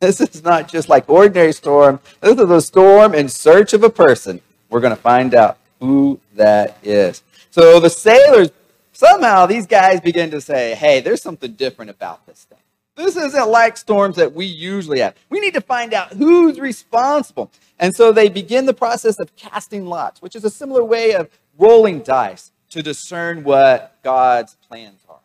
This 0.00 0.20
is 0.20 0.42
not 0.42 0.68
just 0.68 0.88
like 0.88 1.08
ordinary 1.08 1.52
storm. 1.52 2.00
This 2.20 2.38
is 2.38 2.50
a 2.50 2.60
storm 2.60 3.14
in 3.14 3.28
search 3.28 3.72
of 3.72 3.84
a 3.84 3.90
person. 3.90 4.40
We're 4.68 4.80
going 4.80 4.96
to 4.96 5.00
find 5.00 5.34
out 5.34 5.58
who 5.80 6.18
that 6.34 6.78
is. 6.82 7.22
So 7.50 7.78
the 7.78 7.90
sailors, 7.90 8.50
somehow 8.92 9.46
these 9.46 9.66
guys 9.66 10.00
begin 10.00 10.30
to 10.30 10.40
say, 10.40 10.74
hey, 10.74 11.00
there's 11.00 11.22
something 11.22 11.52
different 11.52 11.90
about 11.90 12.26
this 12.26 12.44
thing. 12.44 12.58
This 12.94 13.16
isn't 13.16 13.48
like 13.48 13.76
storms 13.76 14.16
that 14.16 14.34
we 14.34 14.44
usually 14.44 15.00
have. 15.00 15.14
We 15.30 15.40
need 15.40 15.54
to 15.54 15.60
find 15.60 15.94
out 15.94 16.12
who's 16.12 16.60
responsible. 16.60 17.50
And 17.78 17.94
so 17.94 18.12
they 18.12 18.28
begin 18.28 18.66
the 18.66 18.74
process 18.74 19.18
of 19.18 19.34
casting 19.34 19.86
lots, 19.86 20.20
which 20.20 20.36
is 20.36 20.44
a 20.44 20.50
similar 20.50 20.84
way 20.84 21.14
of 21.14 21.30
rolling 21.58 22.00
dice 22.00 22.52
to 22.70 22.82
discern 22.82 23.44
what 23.44 23.96
God's 24.02 24.56
plans 24.68 25.00
are. 25.08 25.20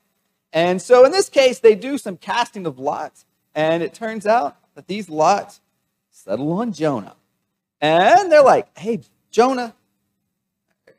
And 0.53 0.81
so 0.81 1.05
in 1.05 1.11
this 1.11 1.29
case, 1.29 1.59
they 1.59 1.75
do 1.75 1.97
some 1.97 2.17
casting 2.17 2.65
of 2.65 2.79
lots, 2.79 3.25
and 3.53 3.83
it 3.83 3.93
turns 3.93 4.25
out 4.25 4.55
that 4.75 4.87
these 4.87 5.09
lots 5.09 5.61
settle 6.09 6.51
on 6.53 6.71
Jonah. 6.71 7.15
And 7.81 8.31
they're 8.31 8.43
like, 8.43 8.75
hey, 8.77 9.01
Jonah, 9.29 9.75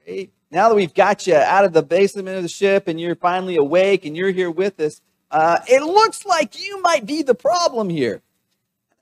hey, 0.05 0.31
now 0.51 0.69
that 0.69 0.75
we've 0.75 0.95
got 0.95 1.27
you 1.27 1.35
out 1.35 1.65
of 1.65 1.73
the 1.73 1.83
basement 1.83 2.29
of 2.29 2.43
the 2.43 2.49
ship 2.49 2.89
and 2.89 3.01
you're 3.01 3.17
finally 3.17 3.57
awake 3.57 4.05
and 4.05 4.17
you're 4.17 4.31
here 4.31 4.51
with 4.51 4.79
us, 4.81 5.01
uh, 5.31 5.59
it 5.69 5.83
looks 5.83 6.25
like 6.25 6.65
you 6.65 6.81
might 6.83 7.07
be 7.07 7.23
the 7.23 7.35
problem 7.35 7.91
here. 7.91 8.23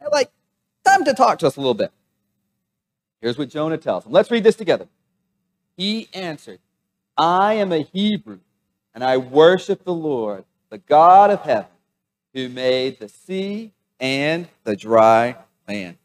They're 0.01 0.09
like, 0.11 0.31
time 0.85 1.05
to 1.05 1.15
talk 1.15 1.39
to 1.41 1.47
us 1.47 1.57
a 1.57 1.61
little 1.61 1.75
bit. 1.75 1.93
Here's 3.21 3.39
what 3.39 3.49
Jonah 3.49 3.79
tells 3.79 4.05
them. 4.05 4.13
Let's 4.13 4.31
read 4.31 4.45
this 4.45 4.57
together. 4.57 4.87
He 5.77 6.09
answered, 6.15 6.59
I 7.17 7.55
am 7.55 7.73
a 7.73 7.83
Hebrew, 7.83 8.41
and 8.95 9.03
I 9.03 9.17
worship 9.17 9.85
the 9.85 9.95
Lord, 9.95 10.45
the 10.71 10.79
God 10.79 11.31
of 11.31 11.41
heaven, 11.41 11.71
who 12.35 12.49
made 12.49 12.99
the 12.99 13.09
sea 13.09 13.73
and 14.01 14.49
the 14.65 14.77
dry 14.77 15.37
land. 15.69 15.97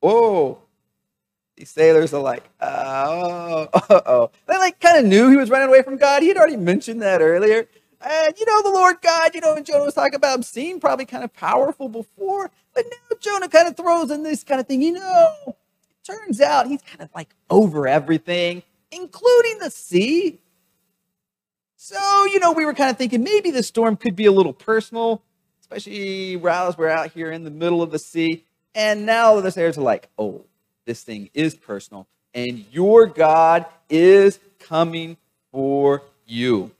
Whoa. 0.00 0.58
These 1.56 1.70
sailors 1.70 2.12
are 2.12 2.20
like, 2.20 2.42
oh, 2.60 3.68
oh. 3.90 4.30
They 4.46 4.56
like 4.58 4.80
kind 4.80 4.98
of 4.98 5.04
knew 5.04 5.30
he 5.30 5.36
was 5.36 5.50
running 5.50 5.68
away 5.68 5.82
from 5.82 5.96
God. 5.96 6.22
He 6.22 6.28
had 6.28 6.36
already 6.36 6.56
mentioned 6.56 7.00
that 7.02 7.20
earlier. 7.20 7.68
And 8.04 8.34
you 8.38 8.44
know, 8.44 8.62
the 8.62 8.70
Lord 8.70 8.96
God, 9.00 9.34
you 9.34 9.40
know, 9.40 9.54
when 9.54 9.64
Jonah 9.64 9.84
was 9.84 9.94
talking 9.94 10.14
about 10.14 10.36
him 10.36 10.42
seemed 10.42 10.80
probably 10.80 11.06
kind 11.06 11.24
of 11.24 11.32
powerful 11.32 11.88
before, 11.88 12.50
but 12.74 12.84
now 12.90 13.16
Jonah 13.18 13.48
kind 13.48 13.66
of 13.66 13.76
throws 13.76 14.10
in 14.10 14.22
this 14.22 14.44
kind 14.44 14.60
of 14.60 14.66
thing, 14.66 14.82
you 14.82 14.92
know, 14.92 15.56
turns 16.04 16.40
out 16.40 16.66
he's 16.66 16.82
kind 16.82 17.00
of 17.00 17.08
like 17.14 17.34
over 17.48 17.88
everything, 17.88 18.62
including 18.90 19.58
the 19.58 19.70
sea. 19.70 20.38
So, 21.76 22.24
you 22.26 22.40
know, 22.40 22.52
we 22.52 22.66
were 22.66 22.74
kind 22.74 22.90
of 22.90 22.98
thinking 22.98 23.22
maybe 23.22 23.50
the 23.50 23.62
storm 23.62 23.96
could 23.96 24.16
be 24.16 24.26
a 24.26 24.32
little 24.32 24.52
personal, 24.52 25.22
especially 25.60 26.34
as 26.34 26.78
we're 26.78 26.88
out 26.88 27.12
here 27.12 27.30
in 27.30 27.44
the 27.44 27.50
middle 27.50 27.82
of 27.82 27.90
the 27.90 27.98
sea. 27.98 28.44
And 28.74 29.06
now 29.06 29.40
the 29.40 29.50
sailors 29.50 29.78
are 29.78 29.82
like, 29.82 30.08
oh, 30.18 30.44
this 30.84 31.02
thing 31.02 31.30
is 31.32 31.54
personal, 31.54 32.06
and 32.34 32.66
your 32.70 33.06
God 33.06 33.64
is 33.88 34.38
coming 34.58 35.16
for 35.50 36.02
you 36.26 36.70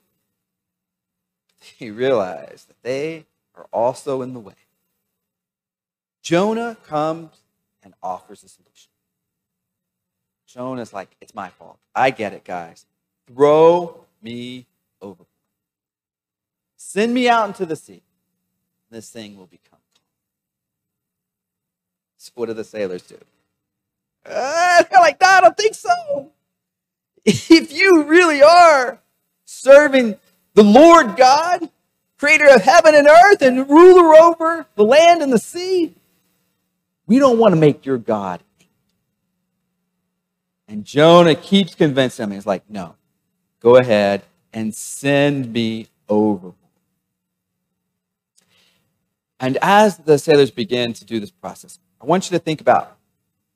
he 1.79 1.91
realized 1.91 2.69
that 2.69 2.83
they 2.83 3.27
are 3.55 3.67
also 3.73 4.23
in 4.23 4.35
the 4.35 4.41
way. 4.41 4.55
Jonah 6.23 6.77
comes 6.87 7.31
and 7.83 7.95
offers 8.03 8.43
a 8.43 8.49
solution. 8.49 8.91
Jonah's 10.47 10.93
like, 10.93 11.11
it's 11.21 11.35
my 11.35 11.49
fault. 11.51 11.79
I 11.95 12.11
get 12.11 12.33
it, 12.33 12.45
guys. 12.45 12.87
Throw 13.27 14.05
me 14.23 14.67
overboard. 15.03 15.27
Send 16.77 17.13
me 17.13 17.29
out 17.29 17.49
into 17.49 17.67
the 17.67 17.77
sea. 17.77 18.03
This 18.91 19.11
thing 19.11 19.37
will 19.37 19.47
become. 19.47 19.79
So 22.19 22.31
what 22.37 22.47
do 22.47 22.55
the 22.55 22.65
sailors 22.65 23.03
do? 23.03 23.19
Uh, 24.25 24.83
they're 24.91 25.01
like, 25.01 25.21
no, 25.21 25.27
I 25.27 25.41
don't 25.41 25.57
think 25.57 25.75
so. 25.75 26.31
If 27.27 27.73
you 27.73 28.05
really 28.05 28.43
are 28.43 29.01
serving 29.45 30.17
the 30.55 30.63
Lord 30.63 31.17
God, 31.17 31.69
creator 32.17 32.49
of 32.49 32.63
heaven 32.63 32.95
and 32.95 33.07
earth 33.07 33.43
and 33.43 33.69
ruler 33.69 34.15
over 34.15 34.67
the 34.77 34.85
land 34.85 35.23
and 35.23 35.33
the 35.33 35.39
sea. 35.39 35.95
We 37.07 37.19
don't 37.19 37.39
want 37.39 37.55
to 37.55 37.61
make 37.61 37.85
your 37.85 37.99
God. 37.99 38.43
And 40.67 40.85
Jonah 40.85 41.35
keeps 41.35 41.75
convincing 41.75 42.25
him. 42.25 42.31
He's 42.31 42.47
like, 42.47 42.63
no, 42.69 42.95
go 43.61 43.77
ahead 43.77 44.23
and 44.53 44.75
send 44.75 45.53
me 45.53 45.89
overboard. 46.09 46.55
And 49.39 49.59
as 49.61 49.99
the 49.99 50.19
sailors 50.19 50.51
begin 50.51 50.95
to 50.95 51.05
do 51.05 51.21
this 51.21 51.31
process, 51.31 51.79
I 52.01 52.07
want 52.07 52.31
you 52.31 52.39
to 52.39 52.43
think 52.43 52.61
about 52.61 52.97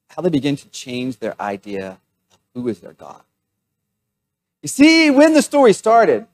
how 0.09 0.21
they 0.21 0.29
begin 0.29 0.57
to 0.57 0.69
change 0.69 1.19
their 1.19 1.41
idea 1.41 1.99
of 2.33 2.39
who 2.55 2.69
is 2.69 2.81
their 2.81 2.93
God. 2.93 3.23
You 4.63 4.69
see, 4.69 5.11
when 5.11 5.33
the 5.33 5.43
story 5.43 5.73
started, 5.73 6.27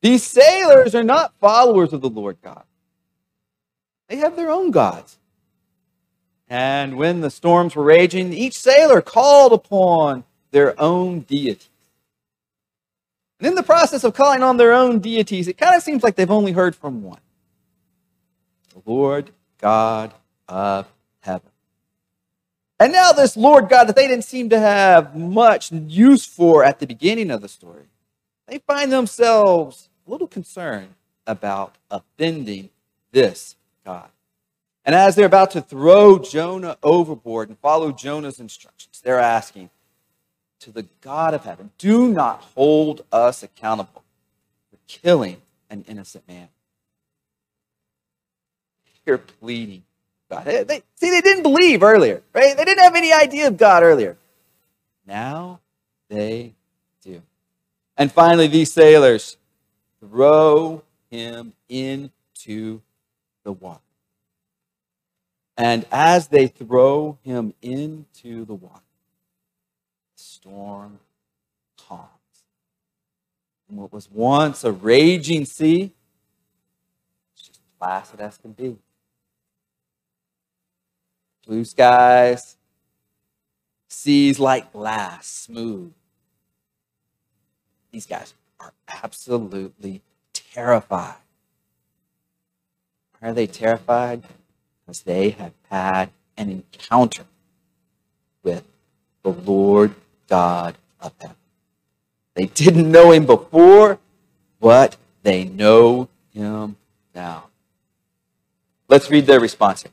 these 0.00 0.22
sailors 0.22 0.94
are 0.94 1.04
not 1.04 1.34
followers 1.40 1.92
of 1.92 2.00
the 2.00 2.10
Lord 2.10 2.38
God. 2.42 2.62
They 4.08 4.16
have 4.16 4.36
their 4.36 4.50
own 4.50 4.70
gods. 4.70 5.18
And 6.48 6.96
when 6.96 7.20
the 7.20 7.30
storms 7.30 7.76
were 7.76 7.84
raging, 7.84 8.32
each 8.32 8.58
sailor 8.58 9.02
called 9.02 9.52
upon 9.52 10.24
their 10.50 10.80
own 10.80 11.20
deities. 11.20 11.68
And 13.38 13.48
in 13.48 13.54
the 13.54 13.62
process 13.62 14.02
of 14.02 14.14
calling 14.14 14.42
on 14.42 14.56
their 14.56 14.72
own 14.72 14.98
deities, 15.00 15.46
it 15.46 15.58
kind 15.58 15.76
of 15.76 15.82
seems 15.82 16.02
like 16.02 16.16
they've 16.16 16.30
only 16.30 16.52
heard 16.52 16.74
from 16.74 17.02
one 17.02 17.20
the 18.74 18.90
Lord 18.90 19.30
God 19.60 20.14
of 20.48 20.86
heaven. 21.20 21.50
And 22.80 22.92
now, 22.92 23.12
this 23.12 23.36
Lord 23.36 23.68
God 23.68 23.84
that 23.84 23.96
they 23.96 24.06
didn't 24.06 24.24
seem 24.24 24.50
to 24.50 24.58
have 24.58 25.16
much 25.16 25.72
use 25.72 26.24
for 26.24 26.64
at 26.64 26.78
the 26.78 26.86
beginning 26.86 27.30
of 27.30 27.40
the 27.40 27.48
story, 27.48 27.86
they 28.46 28.58
find 28.58 28.92
themselves 28.92 29.87
little 30.08 30.26
concerned 30.26 30.94
about 31.26 31.76
offending 31.90 32.70
this 33.12 33.56
God. 33.84 34.08
And 34.84 34.94
as 34.94 35.14
they're 35.14 35.26
about 35.26 35.50
to 35.52 35.60
throw 35.60 36.18
Jonah 36.18 36.78
overboard 36.82 37.48
and 37.48 37.58
follow 37.58 37.92
Jonah's 37.92 38.40
instructions, 38.40 39.00
they're 39.02 39.20
asking 39.20 39.70
to 40.60 40.70
the 40.70 40.86
God 41.00 41.34
of 41.34 41.44
heaven, 41.44 41.70
do 41.78 42.08
not 42.08 42.42
hold 42.54 43.04
us 43.12 43.42
accountable 43.42 44.02
for 44.70 44.78
killing 44.86 45.36
an 45.70 45.84
innocent 45.86 46.26
man. 46.26 46.48
You're 49.06 49.18
pleading 49.18 49.84
God. 50.30 50.44
They, 50.44 50.62
they, 50.64 50.82
see, 50.96 51.10
they 51.10 51.22
didn't 51.22 51.42
believe 51.42 51.82
earlier, 51.82 52.22
right? 52.34 52.54
They 52.54 52.64
didn't 52.64 52.84
have 52.84 52.94
any 52.94 53.12
idea 53.12 53.46
of 53.46 53.56
God 53.56 53.82
earlier. 53.82 54.18
Now 55.06 55.60
they 56.10 56.52
do. 57.02 57.22
And 57.96 58.12
finally, 58.12 58.48
these 58.48 58.70
sailors 58.70 59.37
throw 60.00 60.82
him 61.10 61.52
into 61.68 62.80
the 63.44 63.52
water. 63.52 63.80
And 65.56 65.86
as 65.90 66.28
they 66.28 66.46
throw 66.46 67.18
him 67.22 67.52
into 67.62 68.44
the 68.44 68.54
water, 68.54 68.82
the 70.16 70.22
storm 70.22 71.00
calms. 71.76 72.08
And 73.68 73.78
what 73.78 73.92
was 73.92 74.08
once 74.10 74.64
a 74.64 74.72
raging 74.72 75.44
sea, 75.44 75.92
it's 77.32 77.42
just 77.42 77.60
placid 77.78 78.20
as 78.20 78.38
can 78.38 78.52
be. 78.52 78.76
Blue 81.46 81.64
skies, 81.64 82.56
seas 83.88 84.38
like 84.38 84.72
glass, 84.72 85.26
smooth. 85.26 85.92
These 87.90 88.06
guys 88.06 88.34
are 88.60 88.72
absolutely 89.02 90.02
terrified. 90.32 91.16
Why 93.18 93.30
are 93.30 93.34
they 93.34 93.46
terrified? 93.46 94.22
Because 94.80 95.02
they 95.02 95.30
have 95.30 95.52
had 95.70 96.10
an 96.36 96.50
encounter 96.50 97.24
with 98.42 98.64
the 99.22 99.30
Lord 99.30 99.94
God 100.28 100.76
of 101.00 101.12
heaven. 101.20 101.36
They 102.34 102.46
didn't 102.46 102.90
know 102.90 103.10
him 103.10 103.26
before, 103.26 103.98
but 104.60 104.96
they 105.22 105.44
know 105.44 106.08
him 106.32 106.76
now. 107.14 107.44
Let's 108.88 109.10
read 109.10 109.26
their 109.26 109.40
response 109.40 109.82
here. 109.82 109.92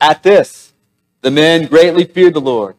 At 0.00 0.22
this, 0.22 0.72
the 1.20 1.30
men 1.30 1.66
greatly 1.66 2.04
feared 2.04 2.34
the 2.34 2.40
Lord, 2.40 2.76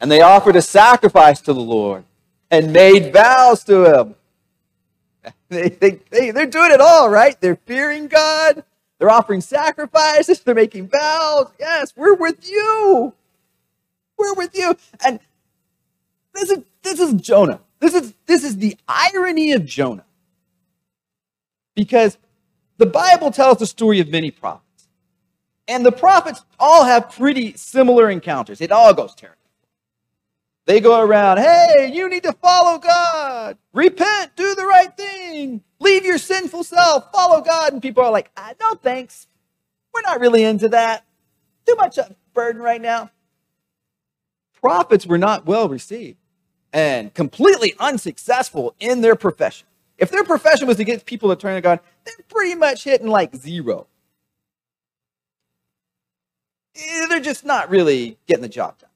and 0.00 0.10
they 0.10 0.20
offered 0.20 0.56
a 0.56 0.62
sacrifice 0.62 1.40
to 1.42 1.52
the 1.52 1.60
Lord 1.60 2.04
and 2.50 2.72
made 2.72 3.12
vows 3.12 3.64
to 3.64 3.84
him. 3.84 4.14
They, 5.50 5.70
they, 5.70 6.00
they, 6.10 6.30
they're 6.30 6.44
doing 6.44 6.72
it 6.72 6.80
all, 6.80 7.08
right? 7.08 7.38
They're 7.40 7.56
fearing 7.56 8.06
God. 8.06 8.64
They're 8.98 9.08
offering 9.08 9.40
sacrifices. 9.40 10.40
They're 10.40 10.54
making 10.54 10.88
vows. 10.88 11.50
Yes, 11.58 11.94
we're 11.96 12.14
with 12.14 12.48
you. 12.48 13.14
We're 14.18 14.34
with 14.34 14.54
you. 14.54 14.76
And 15.04 15.20
this 16.34 16.50
is, 16.50 16.58
this 16.82 17.00
is 17.00 17.14
Jonah. 17.14 17.60
This 17.80 17.94
is, 17.94 18.12
this 18.26 18.44
is 18.44 18.58
the 18.58 18.76
irony 18.86 19.52
of 19.52 19.64
Jonah. 19.64 20.04
Because 21.74 22.18
the 22.76 22.86
Bible 22.86 23.30
tells 23.30 23.58
the 23.58 23.66
story 23.66 24.00
of 24.00 24.08
many 24.08 24.30
prophets. 24.30 24.88
And 25.66 25.84
the 25.84 25.92
prophets 25.92 26.42
all 26.58 26.84
have 26.84 27.10
pretty 27.10 27.54
similar 27.56 28.10
encounters. 28.10 28.60
It 28.60 28.72
all 28.72 28.92
goes 28.92 29.14
terrible. 29.14 29.37
They 30.68 30.80
go 30.80 31.00
around, 31.00 31.38
hey, 31.38 31.90
you 31.94 32.10
need 32.10 32.24
to 32.24 32.32
follow 32.34 32.76
God. 32.76 33.56
Repent, 33.72 34.36
do 34.36 34.54
the 34.54 34.66
right 34.66 34.94
thing. 34.94 35.62
Leave 35.80 36.04
your 36.04 36.18
sinful 36.18 36.62
self, 36.62 37.10
follow 37.10 37.40
God. 37.40 37.72
And 37.72 37.80
people 37.80 38.04
are 38.04 38.10
like, 38.10 38.30
ah, 38.36 38.52
no 38.60 38.74
thanks. 38.74 39.28
We're 39.94 40.02
not 40.02 40.20
really 40.20 40.44
into 40.44 40.68
that. 40.68 41.06
Too 41.66 41.74
much 41.76 41.98
burden 42.34 42.60
right 42.60 42.82
now. 42.82 43.10
Prophets 44.60 45.06
were 45.06 45.16
not 45.16 45.46
well 45.46 45.70
received 45.70 46.18
and 46.70 47.14
completely 47.14 47.74
unsuccessful 47.78 48.74
in 48.78 49.00
their 49.00 49.16
profession. 49.16 49.66
If 49.96 50.10
their 50.10 50.22
profession 50.22 50.68
was 50.68 50.76
to 50.76 50.84
get 50.84 51.06
people 51.06 51.30
to 51.30 51.36
turn 51.36 51.54
to 51.54 51.62
God, 51.62 51.80
they're 52.04 52.14
pretty 52.28 52.54
much 52.54 52.84
hitting 52.84 53.08
like 53.08 53.34
zero. 53.34 53.86
Eh, 56.76 57.06
they're 57.06 57.20
just 57.20 57.46
not 57.46 57.70
really 57.70 58.18
getting 58.26 58.42
the 58.42 58.50
job 58.50 58.76
done. 58.76 58.87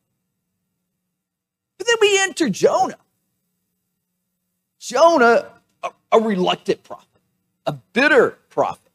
But 1.83 1.88
then 1.88 1.97
we 2.01 2.23
enter 2.23 2.49
Jonah. 2.49 2.99
Jonah, 4.79 5.47
a, 5.83 5.90
a 6.12 6.21
reluctant 6.21 6.85
prophet, 6.85 7.09
a 7.66 7.73
bitter 7.73 8.38
prophet. 8.51 8.92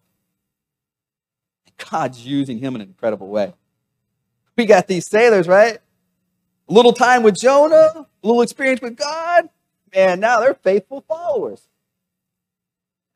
God's 1.91 2.25
using 2.25 2.59
him 2.59 2.75
in 2.75 2.81
an 2.81 2.87
incredible 2.87 3.27
way. 3.27 3.53
We 4.55 4.65
got 4.65 4.87
these 4.87 5.05
sailors, 5.05 5.49
right? 5.49 5.79
A 6.69 6.73
little 6.73 6.93
time 6.93 7.23
with 7.23 7.35
Jonah, 7.35 7.91
a 7.93 8.07
little 8.23 8.41
experience 8.41 8.79
with 8.79 8.95
God. 8.95 9.49
Man, 9.93 10.21
now 10.21 10.39
they're 10.39 10.53
faithful 10.53 11.01
followers. 11.09 11.67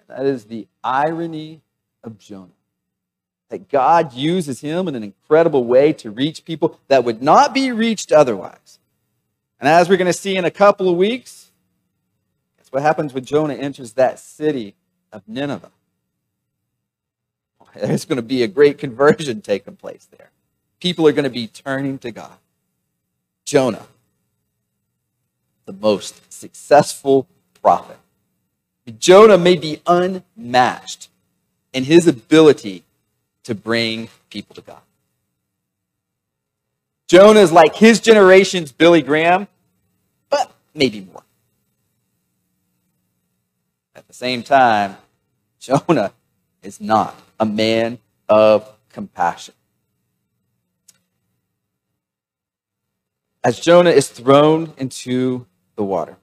That 0.10 0.25
is 0.25 0.43
the 0.43 0.67
irony 0.84 1.62
of 2.03 2.17
Jonah 2.17 2.49
that 3.47 3.69
God 3.69 4.12
uses 4.12 4.60
him 4.60 4.89
in 4.89 4.95
an 4.95 5.03
incredible 5.03 5.63
way 5.63 5.93
to 5.93 6.12
reach 6.12 6.43
people 6.43 6.77
that 6.89 7.05
would 7.05 7.23
not 7.23 7.53
be 7.53 7.71
reached 7.71 8.12
otherwise. 8.12 8.79
And 9.62 9.69
as 9.69 9.88
we're 9.88 9.97
going 9.97 10.08
to 10.08 10.13
see 10.13 10.36
in 10.36 10.43
a 10.43 10.52
couple 10.52 10.89
of 10.89 10.97
weeks, 10.97 11.52
that's 12.58 12.71
what 12.71 12.82
happens 12.82 13.13
when 13.13 13.24
Jonah 13.24 13.54
enters 13.54 13.93
that 13.93 14.19
city 14.19 14.74
of 15.13 15.21
Nineveh. 15.28 15.71
There's 17.76 18.06
going 18.06 18.17
to 18.17 18.24
be 18.24 18.41
a 18.41 18.47
great 18.47 18.80
conversion 18.80 19.41
taking 19.41 19.76
place 19.76 20.08
there. 20.17 20.32
People 20.80 21.08
are 21.08 21.12
going 21.12 21.26
to 21.26 21.30
be 21.30 21.45
turning 21.45 22.00
to 22.00 22.12
God. 22.12 22.38
Jonah, 23.45 23.86
the 25.65 25.74
most 25.74 26.34
successful 26.34 27.28
prophet. 27.62 27.97
Jonah 28.97 29.38
may 29.38 29.56
be 29.56 29.80
unmatched 29.86 31.10
in 31.71 31.84
his 31.84 32.08
ability 32.08 32.84
to 33.43 33.54
bring 33.54 34.10
people 34.32 34.56
to 34.56 34.62
God. 34.62 34.82
Jonah 37.12 37.41
is 37.41 37.52
like 37.52 37.76
his 37.76 38.00
generation's 38.00 38.71
Billy 38.71 39.02
Graham, 39.02 39.50
but 40.30 40.50
maybe 40.74 41.02
more. 41.02 41.24
At 43.93 44.08
the 44.08 44.13
same 44.13 44.43
time, 44.43 44.95
Jonah 45.60 46.13
is 46.63 46.80
not 46.80 47.21
a 47.38 47.45
man 47.45 48.00
of 48.30 48.65
compassion. 48.93 49.54
As 53.43 53.60
Jonah 53.60 53.89
is 53.89 54.08
thrown 54.08 54.71
into 54.78 55.45
the 55.76 55.84
water, 55.84 56.15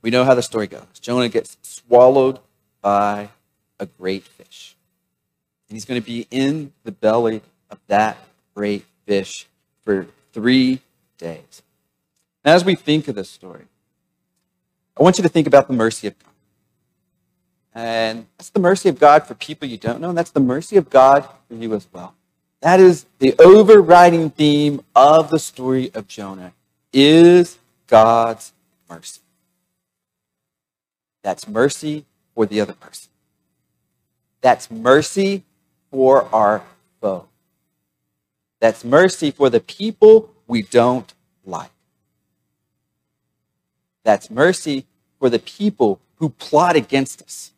we 0.00 0.08
know 0.08 0.24
how 0.24 0.34
the 0.34 0.42
story 0.42 0.68
goes. 0.68 0.86
Jonah 1.02 1.28
gets 1.28 1.58
swallowed 1.60 2.38
by 2.80 3.28
a 3.78 3.84
great 3.84 4.24
fish. 4.24 4.74
And 5.68 5.76
he's 5.76 5.84
going 5.84 6.00
to 6.00 6.06
be 6.06 6.26
in 6.30 6.72
the 6.82 6.92
belly 6.92 7.42
of 7.68 7.78
that 7.88 8.16
great 8.54 8.86
fish 9.04 9.48
for 9.84 10.06
three 10.32 10.80
days. 11.18 11.62
As 12.44 12.64
we 12.64 12.74
think 12.74 13.08
of 13.08 13.14
this 13.14 13.30
story, 13.30 13.64
I 14.98 15.02
want 15.02 15.18
you 15.18 15.22
to 15.22 15.28
think 15.28 15.46
about 15.46 15.68
the 15.68 15.74
mercy 15.74 16.08
of 16.08 16.18
God. 16.18 16.28
And 17.74 18.26
that's 18.36 18.50
the 18.50 18.60
mercy 18.60 18.88
of 18.88 18.98
God 18.98 19.26
for 19.26 19.34
people 19.34 19.66
you 19.66 19.78
don't 19.78 20.00
know, 20.00 20.10
and 20.10 20.18
that's 20.18 20.30
the 20.30 20.40
mercy 20.40 20.76
of 20.76 20.90
God 20.90 21.26
for 21.48 21.54
you 21.54 21.74
as 21.74 21.88
well. 21.92 22.14
That 22.60 22.80
is 22.80 23.06
the 23.18 23.34
overriding 23.38 24.30
theme 24.30 24.82
of 24.94 25.30
the 25.30 25.38
story 25.38 25.90
of 25.94 26.06
Jonah 26.06 26.52
is 26.92 27.58
God's 27.86 28.52
mercy. 28.88 29.20
That's 31.22 31.48
mercy 31.48 32.04
for 32.34 32.46
the 32.46 32.60
other 32.60 32.74
person. 32.74 33.10
That's 34.42 34.70
mercy 34.70 35.44
for 35.90 36.28
our 36.34 36.62
foe. 37.00 37.28
That's 38.62 38.84
mercy 38.84 39.32
for 39.32 39.50
the 39.50 39.58
people 39.58 40.30
we 40.46 40.62
don't 40.62 41.12
like. 41.44 41.72
That's 44.04 44.30
mercy 44.30 44.86
for 45.18 45.28
the 45.28 45.40
people 45.40 46.00
who 46.18 46.28
plot 46.28 46.76
against 46.76 47.22
us. 47.22 47.54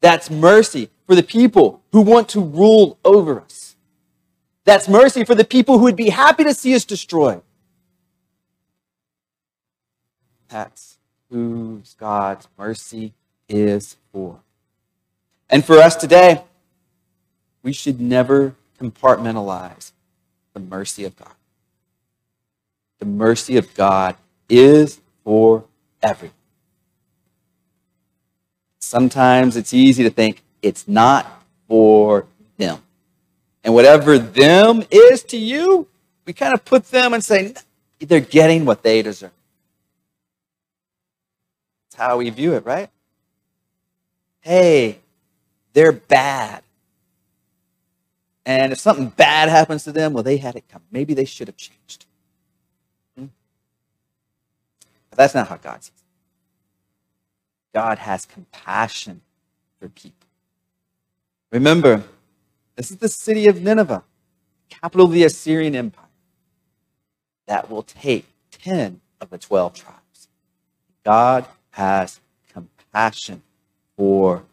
That's 0.00 0.30
mercy 0.30 0.88
for 1.06 1.14
the 1.14 1.22
people 1.22 1.82
who 1.92 2.00
want 2.00 2.30
to 2.30 2.40
rule 2.40 2.98
over 3.04 3.38
us. 3.38 3.76
That's 4.64 4.88
mercy 4.88 5.24
for 5.24 5.34
the 5.34 5.44
people 5.44 5.76
who 5.76 5.84
would 5.84 5.94
be 5.94 6.08
happy 6.08 6.42
to 6.44 6.54
see 6.54 6.74
us 6.74 6.86
destroyed. 6.86 7.42
That's 10.48 10.96
who 11.30 11.82
God's 11.98 12.48
mercy 12.56 13.12
is 13.46 13.98
for. 14.10 14.40
And 15.50 15.66
for 15.66 15.76
us 15.76 15.96
today, 15.96 16.44
we 17.62 17.74
should 17.74 18.00
never 18.00 18.54
compartmentalize 18.80 19.92
the 20.58 20.76
mercy 20.76 21.04
of 21.04 21.16
God. 21.16 21.32
The 22.98 23.06
mercy 23.06 23.56
of 23.56 23.72
God 23.74 24.16
is 24.48 25.00
for 25.24 25.64
everyone. 26.02 26.34
Sometimes 28.80 29.56
it's 29.56 29.72
easy 29.72 30.02
to 30.02 30.10
think 30.10 30.42
it's 30.62 30.88
not 30.88 31.42
for 31.68 32.26
them. 32.56 32.82
And 33.62 33.74
whatever 33.74 34.18
them 34.18 34.82
is 34.90 35.22
to 35.24 35.36
you, 35.36 35.86
we 36.26 36.32
kind 36.32 36.54
of 36.54 36.64
put 36.64 36.86
them 36.86 37.14
and 37.14 37.22
say, 37.22 37.54
they're 38.00 38.20
getting 38.20 38.64
what 38.64 38.82
they 38.82 39.02
deserve. 39.02 39.30
That's 41.90 42.00
how 42.00 42.16
we 42.18 42.30
view 42.30 42.54
it, 42.54 42.64
right? 42.64 42.88
Hey, 44.40 44.98
they're 45.72 45.92
bad. 45.92 46.62
And 48.48 48.72
if 48.72 48.80
something 48.80 49.10
bad 49.10 49.50
happens 49.50 49.84
to 49.84 49.92
them, 49.92 50.14
well, 50.14 50.22
they 50.22 50.38
had 50.38 50.56
it 50.56 50.64
come. 50.70 50.80
Maybe 50.90 51.12
they 51.12 51.26
should 51.26 51.48
have 51.48 51.58
changed. 51.58 52.06
Hmm? 53.14 53.26
But 55.10 55.18
that's 55.18 55.34
not 55.34 55.48
how 55.48 55.58
God 55.58 55.84
sees 55.84 55.92
it. 55.94 57.76
God 57.78 57.98
has 57.98 58.24
compassion 58.24 59.20
for 59.78 59.90
people. 59.90 60.26
Remember, 61.52 62.04
this 62.74 62.90
is 62.90 62.96
the 62.96 63.10
city 63.10 63.48
of 63.48 63.60
Nineveh, 63.60 64.02
capital 64.70 65.04
of 65.04 65.12
the 65.12 65.24
Assyrian 65.24 65.76
Empire, 65.76 66.06
that 67.48 67.70
will 67.70 67.82
take 67.82 68.24
10 68.50 69.02
of 69.20 69.28
the 69.28 69.36
12 69.36 69.74
tribes. 69.74 70.28
God 71.04 71.44
has 71.72 72.18
compassion 72.50 73.42
for. 73.94 74.44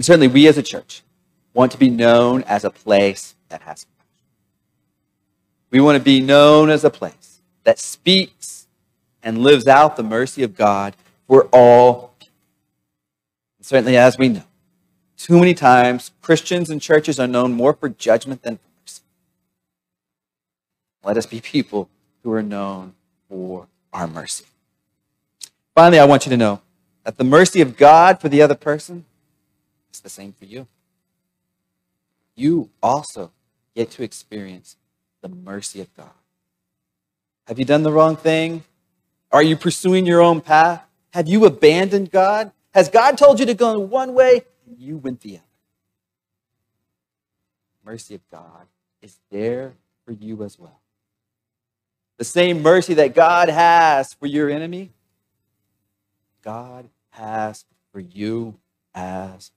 And 0.00 0.04
certainly, 0.06 0.28
we 0.28 0.48
as 0.48 0.56
a 0.56 0.62
church 0.62 1.02
want 1.52 1.72
to 1.72 1.76
be 1.76 1.90
known 1.90 2.42
as 2.44 2.64
a 2.64 2.70
place 2.70 3.34
that 3.50 3.60
has 3.60 3.84
compassion. 3.84 4.24
We 5.70 5.82
want 5.82 5.98
to 5.98 6.02
be 6.02 6.22
known 6.22 6.70
as 6.70 6.84
a 6.84 6.88
place 6.88 7.42
that 7.64 7.78
speaks 7.78 8.66
and 9.22 9.42
lives 9.42 9.66
out 9.66 9.96
the 9.96 10.02
mercy 10.02 10.42
of 10.42 10.56
God 10.56 10.96
for 11.26 11.48
all 11.52 12.14
people. 12.18 12.32
And 13.58 13.66
certainly, 13.66 13.98
as 13.98 14.16
we 14.16 14.30
know, 14.30 14.44
too 15.18 15.38
many 15.38 15.52
times 15.52 16.12
Christians 16.22 16.70
and 16.70 16.80
churches 16.80 17.20
are 17.20 17.28
known 17.28 17.52
more 17.52 17.74
for 17.74 17.90
judgment 17.90 18.42
than 18.42 18.56
for 18.56 18.68
mercy. 18.80 19.02
Let 21.04 21.18
us 21.18 21.26
be 21.26 21.42
people 21.42 21.90
who 22.22 22.32
are 22.32 22.42
known 22.42 22.94
for 23.28 23.66
our 23.92 24.06
mercy. 24.06 24.46
Finally, 25.74 25.98
I 25.98 26.06
want 26.06 26.24
you 26.24 26.30
to 26.30 26.38
know 26.38 26.62
that 27.04 27.18
the 27.18 27.24
mercy 27.24 27.60
of 27.60 27.76
God 27.76 28.18
for 28.18 28.30
the 28.30 28.40
other 28.40 28.54
person 28.54 29.04
is 29.92 30.00
the 30.00 30.08
same 30.08 30.32
for 30.32 30.44
you. 30.44 30.66
You 32.34 32.70
also 32.82 33.32
get 33.74 33.90
to 33.92 34.02
experience 34.02 34.76
the 35.20 35.28
mercy 35.28 35.80
of 35.80 35.94
God. 35.96 36.10
Have 37.46 37.58
you 37.58 37.64
done 37.64 37.82
the 37.82 37.92
wrong 37.92 38.16
thing? 38.16 38.64
Are 39.32 39.42
you 39.42 39.56
pursuing 39.56 40.06
your 40.06 40.22
own 40.22 40.40
path? 40.40 40.82
Have 41.12 41.28
you 41.28 41.44
abandoned 41.44 42.10
God? 42.10 42.52
Has 42.72 42.88
God 42.88 43.18
told 43.18 43.40
you 43.40 43.46
to 43.46 43.54
go 43.54 43.78
one 43.78 44.14
way 44.14 44.42
and 44.66 44.78
you 44.78 44.96
went 44.96 45.20
the 45.20 45.36
other? 45.36 45.44
Mercy 47.84 48.14
of 48.14 48.20
God 48.30 48.66
is 49.02 49.18
there 49.30 49.74
for 50.04 50.12
you 50.12 50.42
as 50.44 50.58
well. 50.58 50.80
The 52.18 52.24
same 52.24 52.62
mercy 52.62 52.94
that 52.94 53.14
God 53.14 53.48
has 53.48 54.14
for 54.14 54.26
your 54.26 54.50
enemy, 54.50 54.90
God 56.42 56.88
has 57.10 57.64
for 57.92 58.00
you 58.00 58.58
as. 58.94 59.50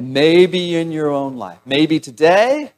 And 0.00 0.14
maybe 0.14 0.76
in 0.76 0.92
your 0.92 1.10
own 1.10 1.36
life, 1.36 1.58
maybe 1.66 2.00
today, 2.00 2.72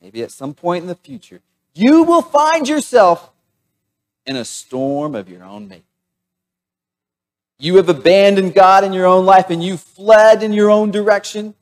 maybe 0.00 0.22
at 0.22 0.30
some 0.30 0.54
point 0.54 0.82
in 0.82 0.86
the 0.86 0.94
future, 0.94 1.40
you 1.74 2.04
will 2.04 2.22
find 2.22 2.68
yourself 2.68 3.32
in 4.24 4.36
a 4.36 4.44
storm 4.44 5.16
of 5.16 5.28
your 5.28 5.42
own 5.42 5.66
making. 5.66 5.82
You 7.58 7.74
have 7.78 7.88
abandoned 7.88 8.54
God 8.54 8.84
in 8.84 8.92
your 8.92 9.06
own 9.06 9.26
life 9.26 9.50
and 9.50 9.60
you 9.60 9.76
fled 9.76 10.44
in 10.44 10.52
your 10.52 10.70
own 10.70 10.92
direction 10.92 11.56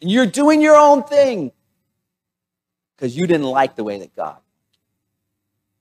and 0.00 0.10
you're 0.10 0.24
doing 0.24 0.62
your 0.62 0.78
own 0.78 1.02
thing 1.02 1.52
because 2.96 3.14
you 3.14 3.26
didn't 3.26 3.50
like 3.50 3.76
the 3.76 3.84
way 3.84 3.98
that 3.98 4.16
God. 4.16 4.38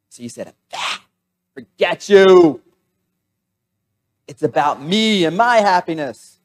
So 0.10 0.24
you 0.24 0.28
said, 0.28 0.54
ah, 0.74 1.02
forget 1.54 2.10
you. 2.10 2.62
It's 4.28 4.44
about 4.44 4.82
me 4.82 5.24
and 5.24 5.38
my 5.38 5.60
happiness. 5.60 6.41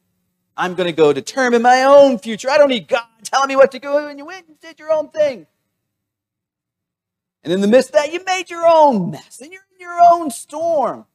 I'm 0.56 0.74
going 0.74 0.86
to 0.86 0.92
go 0.92 1.12
determine 1.12 1.62
my 1.62 1.82
own 1.82 2.18
future. 2.18 2.48
I 2.50 2.58
don't 2.58 2.70
need 2.70 2.88
God 2.88 3.04
telling 3.22 3.48
me 3.48 3.56
what 3.56 3.72
to 3.72 3.78
do. 3.78 3.96
And 3.96 4.18
you 4.18 4.24
went 4.24 4.48
and 4.48 4.58
did 4.60 4.78
your 4.78 4.90
own 4.90 5.10
thing. 5.10 5.46
And 7.44 7.52
in 7.52 7.60
the 7.60 7.68
midst 7.68 7.90
of 7.90 7.94
that, 7.96 8.12
you 8.12 8.24
made 8.24 8.50
your 8.50 8.66
own 8.66 9.10
mess 9.10 9.40
and 9.40 9.52
you're 9.52 9.62
in 9.74 9.80
your 9.80 9.98
own 10.02 10.30
storm. 10.30 10.98
What 10.98 11.06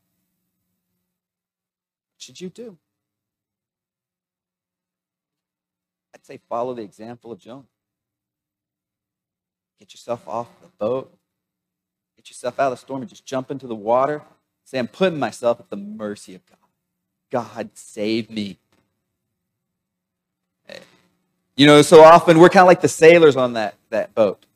should 2.19 2.39
you 2.39 2.49
do? 2.49 2.77
I'd 6.13 6.25
say 6.25 6.39
follow 6.47 6.73
the 6.73 6.83
example 6.83 7.31
of 7.31 7.39
Jonah. 7.39 7.63
Get 9.79 9.93
yourself 9.93 10.27
off 10.27 10.47
the 10.61 10.67
boat, 10.77 11.11
get 12.15 12.29
yourself 12.29 12.59
out 12.59 12.71
of 12.71 12.73
the 12.73 12.77
storm, 12.77 13.01
and 13.01 13.09
just 13.09 13.25
jump 13.25 13.49
into 13.49 13.65
the 13.65 13.73
water. 13.73 14.21
Say, 14.63 14.77
I'm 14.77 14.87
putting 14.87 15.17
myself 15.17 15.59
at 15.59 15.71
the 15.71 15.75
mercy 15.75 16.35
of 16.35 16.45
God. 16.45 16.57
God, 17.31 17.71
save 17.73 18.29
me. 18.29 18.59
You 21.61 21.67
know, 21.67 21.83
so 21.83 22.03
often 22.03 22.39
we're 22.39 22.49
kind 22.49 22.63
of 22.63 22.67
like 22.69 22.81
the 22.81 22.87
sailors 22.87 23.35
on 23.35 23.53
that, 23.53 23.75
that 23.91 24.15
boat. 24.15 24.47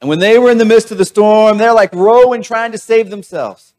And 0.00 0.08
when 0.08 0.18
they 0.18 0.38
were 0.38 0.50
in 0.50 0.56
the 0.56 0.64
midst 0.64 0.90
of 0.90 0.96
the 0.96 1.04
storm, 1.04 1.58
they're 1.58 1.74
like 1.74 1.92
rowing, 1.92 2.40
trying 2.40 2.72
to 2.72 2.78
save 2.78 3.10
themselves. 3.10 3.74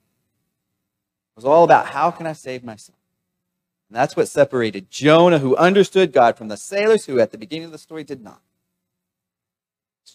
It 1.32 1.38
was 1.38 1.46
all 1.46 1.64
about 1.64 1.88
how 1.88 2.12
can 2.12 2.28
I 2.28 2.34
save 2.34 2.64
myself? 2.64 3.00
And 3.90 3.98
that's 3.98 4.16
what 4.16 4.28
separated 4.28 4.92
Jonah, 4.92 5.40
who 5.40 5.56
understood 5.56 6.14
God, 6.14 6.38
from 6.38 6.48
the 6.48 6.58
sailors 6.58 7.08
who, 7.08 7.20
at 7.20 7.32
the 7.32 7.40
beginning 7.40 7.66
of 7.66 7.72
the 7.72 7.80
story, 7.80 8.04
did 8.04 8.22
not. 8.22 8.40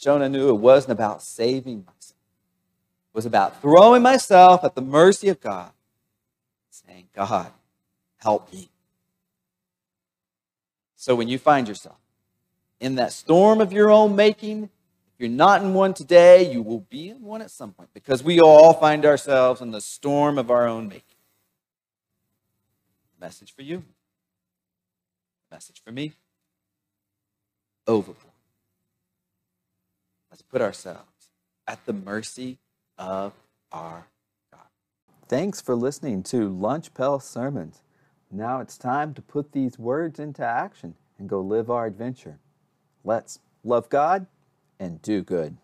Jonah 0.01 0.29
knew 0.29 0.49
it 0.51 0.61
wasn't 0.61 0.93
about 0.93 1.25
saving 1.25 1.79
myself, 1.79 2.15
it 3.13 3.17
was 3.17 3.27
about 3.27 3.61
throwing 3.61 4.03
myself 4.03 4.63
at 4.63 4.77
the 4.77 4.81
mercy 4.81 5.29
of 5.29 5.41
God, 5.41 5.73
saying, 6.71 7.09
God, 7.17 7.51
help 8.19 8.53
me. 8.53 8.71
So 11.01 11.15
when 11.15 11.29
you 11.29 11.39
find 11.39 11.67
yourself 11.67 11.97
in 12.79 12.97
that 12.97 13.15
storm 13.15 13.63
of 13.63 13.73
your 13.73 13.91
own 13.91 14.15
making, 14.15 14.65
if 14.65 15.15
you're 15.17 15.31
not 15.31 15.63
in 15.63 15.73
one 15.73 15.95
today, 15.95 16.53
you 16.53 16.61
will 16.61 16.81
be 16.91 17.09
in 17.09 17.23
one 17.23 17.41
at 17.41 17.51
some 17.51 17.73
point 17.73 17.89
because 17.95 18.23
we 18.23 18.39
all 18.39 18.75
find 18.75 19.07
ourselves 19.07 19.63
in 19.63 19.71
the 19.71 19.81
storm 19.81 20.37
of 20.37 20.51
our 20.51 20.69
own 20.69 20.89
making. 20.89 21.17
Message 23.19 23.55
for 23.55 23.63
you. 23.63 23.83
Message 25.51 25.81
for 25.83 25.91
me. 25.91 26.13
Overboard. 27.87 28.35
Let's 30.31 30.43
put 30.43 30.61
ourselves 30.61 31.31
at 31.67 31.83
the 31.87 31.95
mercy 31.95 32.59
of 32.99 33.33
our 33.73 34.05
God. 34.53 34.67
Thanks 35.29 35.63
for 35.63 35.75
listening 35.75 36.23
to 36.25 36.51
Lunch 36.51 36.93
Pell 36.93 37.21
Sermons. 37.21 37.81
Now 38.31 38.61
it's 38.61 38.79
time 38.79 39.15
to 39.15 39.23
put 39.23 39.53
these 39.53 39.79
words 39.79 40.21
into 40.21 40.45
action 40.45 40.95
and 41.19 41.29
go 41.29 41.41
live 41.41 41.71
our 41.71 41.87
adventure. 41.87 42.39
Let's 43.05 43.41
love 43.65 43.89
God 43.89 44.27
and 44.79 45.03
do 45.03 45.23
good. 45.23 45.57